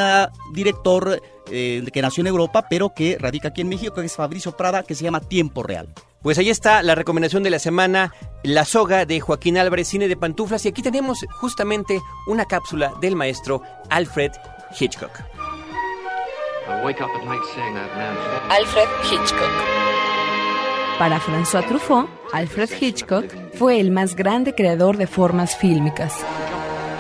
director 0.53 1.21
eh, 1.51 1.85
que 1.93 2.03
nació 2.03 2.23
en 2.23 2.29
Europa, 2.29 2.67
pero 2.69 2.95
que 2.95 3.17
radica 3.19 3.49
aquí 3.49 3.61
en 3.61 3.69
México, 3.69 3.95
que 3.95 4.07
es 4.07 4.15
Fabricio 4.17 4.57
Prada, 4.57 4.83
que 4.83 4.95
se 4.95 5.05
llama 5.05 5.21
Tiempo 5.21 5.63
Real. 5.63 5.89
Pues 6.23 6.39
ahí 6.39 6.49
está 6.49 6.83
la 6.83 6.95
recomendación 6.95 7.43
de 7.43 7.51
la 7.51 7.59
semana, 7.59 8.15
La 8.43 8.65
soga 8.65 9.05
de 9.05 9.21
Joaquín 9.21 9.59
Álvarez, 9.59 9.89
cine 9.89 10.09
de 10.09 10.17
pantuflas. 10.17 10.65
Y 10.65 10.69
aquí 10.69 10.81
tenemos 10.81 11.19
justamente 11.33 12.01
una 12.27 12.47
cápsula 12.47 12.95
del 13.01 13.15
maestro 13.15 13.61
Alfred 13.91 14.33
Hitchcock. 14.79 15.11
Alfred 18.49 18.89
Hitchcock. 19.11 19.51
Para 20.99 21.21
François 21.21 21.67
Truffaut, 21.67 22.09
Alfred 22.33 22.71
Hitchcock 22.81 23.27
fue 23.59 23.81
el 23.81 23.91
más 23.91 24.17
grande 24.17 24.55
creador 24.55 24.97
de 24.97 25.07
formas 25.07 25.57
fílmicas. 25.57 26.25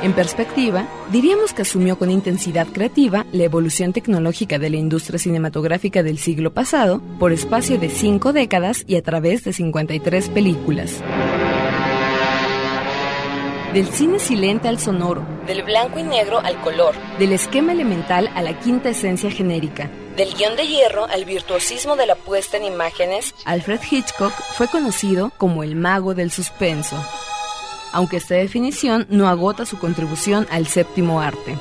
En 0.05 0.13
perspectiva, 0.13 0.87
diríamos 1.11 1.55
que 1.55 1.63
asumió 1.63 1.97
con 1.97 2.11
intensidad 2.11 2.67
creativa 2.67 3.25
la 3.33 3.45
evolución 3.45 3.95
tecnológica 3.95 4.59
de 4.59 4.69
la 4.69 4.77
industria 4.77 5.19
cinematográfica 5.19 6.03
del 6.03 6.19
siglo 6.19 6.53
pasado 6.53 7.01
por 7.19 7.33
espacio 7.33 7.79
de 7.79 7.89
cinco 7.89 8.35
décadas 8.35 8.85
y 8.87 8.97
a 8.97 9.03
través 9.03 9.45
de 9.45 9.55
53 9.55 10.29
películas. 10.29 11.03
Del 13.73 13.87
cine 13.87 14.19
silente 14.19 14.69
al 14.69 14.79
sonoro, 14.79 15.27
del 15.47 15.63
blanco 15.63 15.99
y 15.99 16.03
negro 16.03 16.39
al 16.39 16.61
color, 16.61 16.95
del 17.19 17.33
esquema 17.33 17.73
elemental 17.73 18.29
a 18.35 18.43
la 18.43 18.61
quinta 18.61 18.91
esencia 18.91 19.31
genérica, 19.31 19.91
del 20.19 20.35
guion 20.35 20.55
de 20.55 20.67
hierro 20.67 21.07
al 21.07 21.25
virtuosismo 21.25 21.97
de 21.97 22.05
la 22.05 22.15
puesta 22.15 22.59
en 22.59 22.65
imágenes, 22.65 23.35
Alfred 23.47 23.81
Hitchcock 23.91 24.35
fue 24.53 24.69
conocido 24.69 25.33
como 25.39 25.63
el 25.63 25.77
mago 25.77 26.15
del 26.15 26.31
suspenso 26.31 27.03
aunque 27.95 28.19
esta 28.19 28.35
definición 28.35 29.07
no 29.09 29.29
agota 29.29 29.65
su 29.65 29.79
contribución 29.79 30.47
al 30.51 30.67
séptimo 30.67 31.21
arte. 31.21 31.57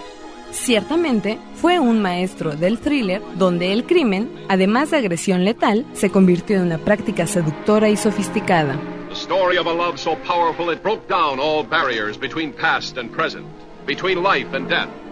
Ciertamente, 0.51 1.39
fue 1.55 1.79
un 1.79 2.01
maestro 2.01 2.51
del 2.51 2.79
thriller 2.79 3.21
donde 3.35 3.73
el 3.73 3.85
crimen, 3.85 4.29
además 4.49 4.91
de 4.91 4.97
agresión 4.97 5.45
letal, 5.45 5.85
se 5.93 6.09
convirtió 6.09 6.57
en 6.57 6.63
una 6.63 6.77
práctica 6.77 7.25
seductora 7.25 7.89
y 7.89 7.97
sofisticada. 7.97 8.77
The 9.09 9.15
story 9.15 9.57
of 9.57 9.67
a 9.67 9.73
love 9.73 9.97
so 9.97 10.15
powerful 10.27 10.71
it 10.71 10.81
broke 10.83 11.07
down 11.07 11.39
all 11.39 11.63
barriers 11.63 12.17
between 12.19 12.51
past 12.51 12.97
and 12.97 13.11
present, 13.11 13.45
between 13.85 14.23
life 14.23 14.55
and 14.55 14.67
death. 14.67 15.02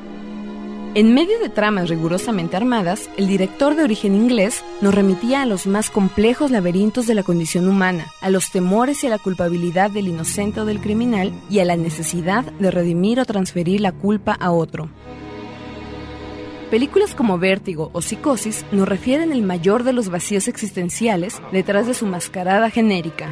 En 0.94 1.14
medio 1.14 1.40
de 1.40 1.48
tramas 1.48 1.88
rigurosamente 1.88 2.58
armadas, 2.58 3.10
el 3.16 3.26
director 3.26 3.76
de 3.76 3.84
origen 3.86 4.14
inglés 4.14 4.62
nos 4.82 4.94
remitía 4.94 5.42
a 5.42 5.46
los 5.46 5.66
más 5.66 5.90
complejos 5.90 6.52
laberintos 6.52 7.08
de 7.08 7.16
la 7.16 7.24
condición 7.24 7.70
humana, 7.70 8.08
a 8.20 8.30
los 8.30 8.52
temores 8.52 9.02
y 9.02 9.08
a 9.08 9.10
la 9.10 9.18
culpabilidad 9.18 9.90
del 9.90 10.10
inocente 10.10 10.60
o 10.60 10.66
del 10.66 10.82
criminal 10.82 11.32
y 11.50 11.60
a 11.60 11.66
la 11.66 11.78
necesidad 11.78 12.44
de 12.44 12.72
redimir 12.72 13.22
o 13.22 13.26
transferir 13.26 13.80
la 13.80 13.94
culpa 13.94 14.34
a 14.34 14.52
otro. 14.52 14.90
Películas 16.70 17.16
como 17.16 17.38
Vértigo 17.38 17.90
o 17.94 18.02
Psicosis 18.02 18.66
nos 18.74 18.86
refieren 18.86 19.32
el 19.32 19.44
mayor 19.44 19.86
de 19.86 19.94
los 19.94 20.10
vacíos 20.10 20.50
existenciales 20.50 21.42
detrás 21.54 21.88
de 21.88 21.94
su 21.94 22.06
mascarada 22.06 22.70
genérica. 22.70 23.30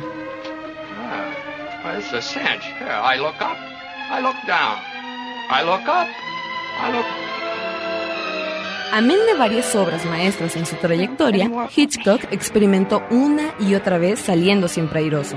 Amén 8.92 9.20
de 9.28 9.36
varias 9.36 9.76
obras 9.76 10.04
maestras 10.06 10.56
en 10.56 10.66
su 10.66 10.76
trayectoria, 10.78 11.52
Hitchcock 11.76 12.24
experimentó 12.32 13.04
una 13.12 13.54
y 13.60 13.76
otra 13.76 14.00
vez 14.00 14.20
saliendo 14.20 14.68
siempre 14.68 15.02
airoso. 15.02 15.36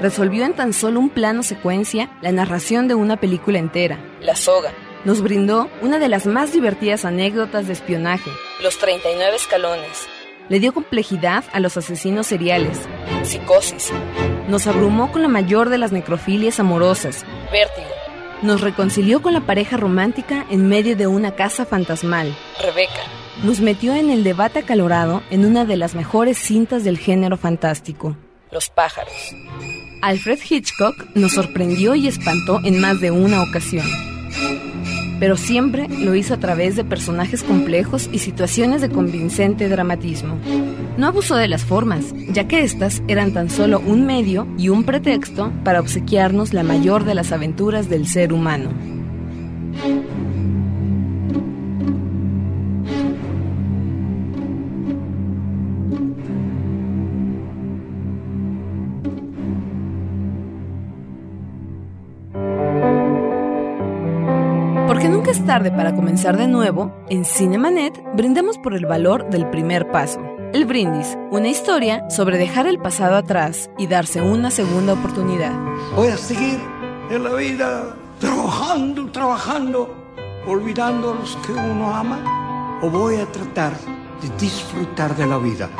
Resolvió 0.00 0.46
en 0.46 0.54
tan 0.54 0.72
solo 0.72 1.00
un 1.00 1.10
plano 1.10 1.42
secuencia 1.42 2.10
la 2.22 2.32
narración 2.32 2.88
de 2.88 2.94
una 2.94 3.18
película 3.18 3.58
entera, 3.58 3.98
La 4.20 4.34
Soga. 4.34 4.72
Nos 5.04 5.20
brindó 5.20 5.68
una 5.82 5.98
de 5.98 6.08
las 6.08 6.26
más 6.26 6.54
divertidas 6.54 7.04
anécdotas 7.04 7.66
de 7.66 7.74
espionaje, 7.74 8.30
Los 8.62 8.78
39 8.78 9.36
escalones. 9.36 10.08
Le 10.48 10.58
dio 10.58 10.72
complejidad 10.72 11.44
a 11.52 11.60
los 11.60 11.76
asesinos 11.76 12.26
seriales, 12.26 12.78
Psicosis. 13.24 13.92
Nos 14.48 14.66
abrumó 14.66 15.12
con 15.12 15.20
la 15.20 15.28
mayor 15.28 15.68
de 15.68 15.78
las 15.78 15.92
necrofilias 15.92 16.60
amorosas, 16.60 17.26
Vértigo 17.52 17.95
nos 18.42 18.60
reconcilió 18.60 19.22
con 19.22 19.32
la 19.32 19.46
pareja 19.46 19.76
romántica 19.76 20.46
en 20.50 20.68
medio 20.68 20.96
de 20.96 21.06
una 21.06 21.34
casa 21.34 21.66
fantasmal. 21.66 22.34
Rebeca. 22.62 23.02
Nos 23.42 23.60
metió 23.60 23.94
en 23.94 24.10
el 24.10 24.24
debate 24.24 24.60
acalorado 24.60 25.22
en 25.30 25.44
una 25.44 25.64
de 25.64 25.76
las 25.76 25.94
mejores 25.94 26.38
cintas 26.38 26.84
del 26.84 26.98
género 26.98 27.36
fantástico. 27.36 28.16
Los 28.50 28.70
pájaros. 28.70 29.12
Alfred 30.02 30.38
Hitchcock 30.48 30.94
nos 31.14 31.32
sorprendió 31.32 31.94
y 31.94 32.08
espantó 32.08 32.60
en 32.64 32.80
más 32.80 33.00
de 33.00 33.10
una 33.10 33.42
ocasión 33.42 33.86
pero 35.18 35.36
siempre 35.36 35.88
lo 35.88 36.14
hizo 36.14 36.34
a 36.34 36.38
través 36.38 36.76
de 36.76 36.84
personajes 36.84 37.42
complejos 37.42 38.08
y 38.12 38.18
situaciones 38.18 38.80
de 38.80 38.90
convincente 38.90 39.68
dramatismo. 39.68 40.38
No 40.96 41.06
abusó 41.06 41.36
de 41.36 41.48
las 41.48 41.64
formas, 41.64 42.14
ya 42.28 42.48
que 42.48 42.62
éstas 42.62 43.02
eran 43.08 43.32
tan 43.32 43.50
solo 43.50 43.80
un 43.80 44.06
medio 44.06 44.46
y 44.58 44.68
un 44.68 44.84
pretexto 44.84 45.52
para 45.64 45.80
obsequiarnos 45.80 46.52
la 46.52 46.62
mayor 46.62 47.04
de 47.04 47.14
las 47.14 47.32
aventuras 47.32 47.88
del 47.88 48.06
ser 48.06 48.32
humano. 48.32 48.95
Para 65.64 65.94
comenzar 65.94 66.36
de 66.36 66.48
nuevo, 66.48 66.92
en 67.08 67.24
Cinemanet 67.24 67.98
brindamos 68.14 68.58
por 68.58 68.74
el 68.74 68.84
valor 68.84 69.30
del 69.30 69.48
primer 69.48 69.90
paso. 69.90 70.20
El 70.52 70.66
brindis, 70.66 71.16
una 71.30 71.48
historia 71.48 72.04
sobre 72.10 72.36
dejar 72.36 72.66
el 72.66 72.78
pasado 72.78 73.16
atrás 73.16 73.70
y 73.78 73.86
darse 73.86 74.20
una 74.20 74.50
segunda 74.50 74.92
oportunidad. 74.92 75.52
Voy 75.94 76.08
a 76.08 76.18
seguir 76.18 76.60
en 77.10 77.24
la 77.24 77.32
vida 77.32 77.96
trabajando, 78.20 79.06
trabajando, 79.10 79.94
olvidando 80.46 81.12
a 81.12 81.14
los 81.14 81.36
que 81.36 81.52
uno 81.52 81.94
ama. 81.94 82.78
O 82.82 82.90
voy 82.90 83.16
a 83.16 83.24
tratar 83.24 83.72
de 84.20 84.28
disfrutar 84.38 85.16
de 85.16 85.26
la 85.26 85.38
vida, 85.38 85.70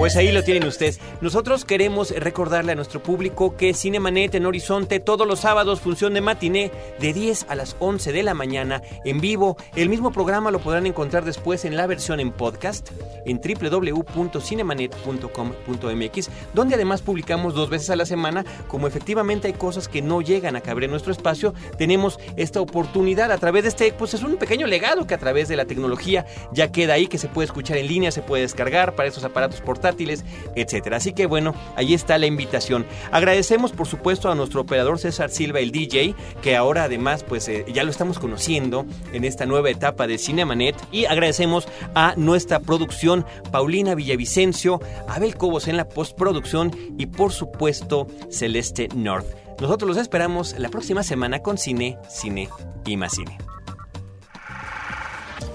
Pues 0.01 0.17
ahí 0.17 0.33
lo 0.33 0.43
tienen 0.43 0.67
ustedes. 0.67 0.99
Nosotros 1.21 1.67
queremos 1.67 2.09
recordarle 2.09 2.73
a 2.73 2.75
nuestro 2.75 3.03
público 3.03 3.55
que 3.59 3.75
Cinemanet 3.75 4.35
en 4.35 4.47
Horizonte 4.47 4.99
todos 4.99 5.29
los 5.29 5.41
sábados 5.41 5.83
función 5.83 6.15
de 6.15 6.23
matiné 6.23 6.73
de 6.99 7.13
10 7.13 7.45
a 7.51 7.55
las 7.55 7.77
11 7.81 8.11
de 8.11 8.23
la 8.23 8.33
mañana 8.33 8.81
en 9.05 9.21
vivo. 9.21 9.59
El 9.77 9.91
mismo 9.91 10.11
programa 10.11 10.51
lo 10.51 10.61
podrán 10.61 10.87
encontrar 10.87 11.27
después 11.27 11.67
en 11.67 11.77
la 11.77 11.87
versión 11.87 12.19
en 12.19 12.33
podcast 12.33 12.89
en 13.27 13.43
www.cinemanet.com.mx, 13.43 16.31
donde 16.55 16.77
además 16.77 17.03
publicamos 17.03 17.53
dos 17.53 17.69
veces 17.69 17.91
a 17.91 17.97
la 17.97 18.07
semana. 18.07 18.47
Como 18.69 18.87
efectivamente 18.87 19.49
hay 19.49 19.53
cosas 19.53 19.87
que 19.87 20.01
no 20.01 20.23
llegan 20.23 20.57
a 20.57 20.63
caber 20.63 20.85
en 20.85 20.93
nuestro 20.93 21.13
espacio, 21.13 21.53
tenemos 21.77 22.19
esta 22.37 22.63
oportunidad 22.63 23.31
a 23.33 23.37
través 23.37 23.65
de 23.65 23.69
este, 23.69 23.93
pues 23.93 24.15
es 24.15 24.23
un 24.23 24.39
pequeño 24.39 24.67
legado 24.67 25.07
que 25.07 25.13
a 25.13 25.19
través 25.19 25.49
de 25.49 25.57
la 25.57 25.67
tecnología 25.67 26.25
ya 26.55 26.73
queda 26.73 26.95
ahí, 26.95 27.07
que 27.07 27.19
se 27.19 27.29
puede 27.29 27.45
escuchar 27.45 27.77
en 27.77 27.87
línea, 27.87 28.11
se 28.11 28.23
puede 28.23 28.45
descargar 28.45 28.95
para 28.95 29.11
esos 29.11 29.25
aparatos 29.25 29.61
portátiles 29.91 30.25
etcétera. 30.55 30.97
Así 30.97 31.13
que 31.13 31.27
bueno, 31.27 31.55
ahí 31.77 31.95
está 31.95 32.19
la 32.19 32.27
invitación. 32.27 32.87
Agradecemos 33.13 33.73
por 33.73 33.87
supuesto 33.87 34.31
a 34.31 34.35
nuestro 34.35 34.61
operador 34.63 34.99
César 34.99 35.31
Silva, 35.31 35.61
el 35.61 35.73
DJ, 35.73 36.15
que 36.43 36.57
ahora 36.57 36.85
además 36.85 37.25
pues 37.25 37.49
eh, 37.49 37.65
ya 37.73 37.85
lo 37.85 37.91
estamos 37.91 38.19
conociendo 38.19 38.87
en 39.13 39.25
esta 39.25 39.47
nueva 39.47 39.71
etapa 39.71 40.07
de 40.07 40.19
Cinemanet 40.19 40.77
y 40.93 41.05
agradecemos 41.07 41.69
a 41.95 42.15
nuestra 42.17 42.61
producción 42.61 43.25
Paulina 43.51 43.95
Villavicencio, 43.95 44.81
Abel 45.09 45.37
Cobos 45.37 45.69
en 45.69 45.77
la 45.77 45.89
postproducción 45.89 46.75
y 46.99 47.07
por 47.07 47.33
supuesto 47.33 48.07
Celeste 48.31 48.89
North. 48.95 49.27
Nosotros 49.61 49.89
los 49.89 49.99
esperamos 49.99 50.59
la 50.59 50.71
próxima 50.71 51.03
semana 51.03 51.41
con 51.41 51.59
Cine, 51.59 51.99
Cine 52.09 52.49
y 52.87 52.97
más 52.97 53.13
Cine. 53.13 53.37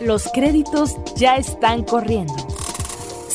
Los 0.02 0.28
créditos 0.34 0.96
ya 1.16 1.38
están 1.38 1.84
corriendo. 1.84 2.55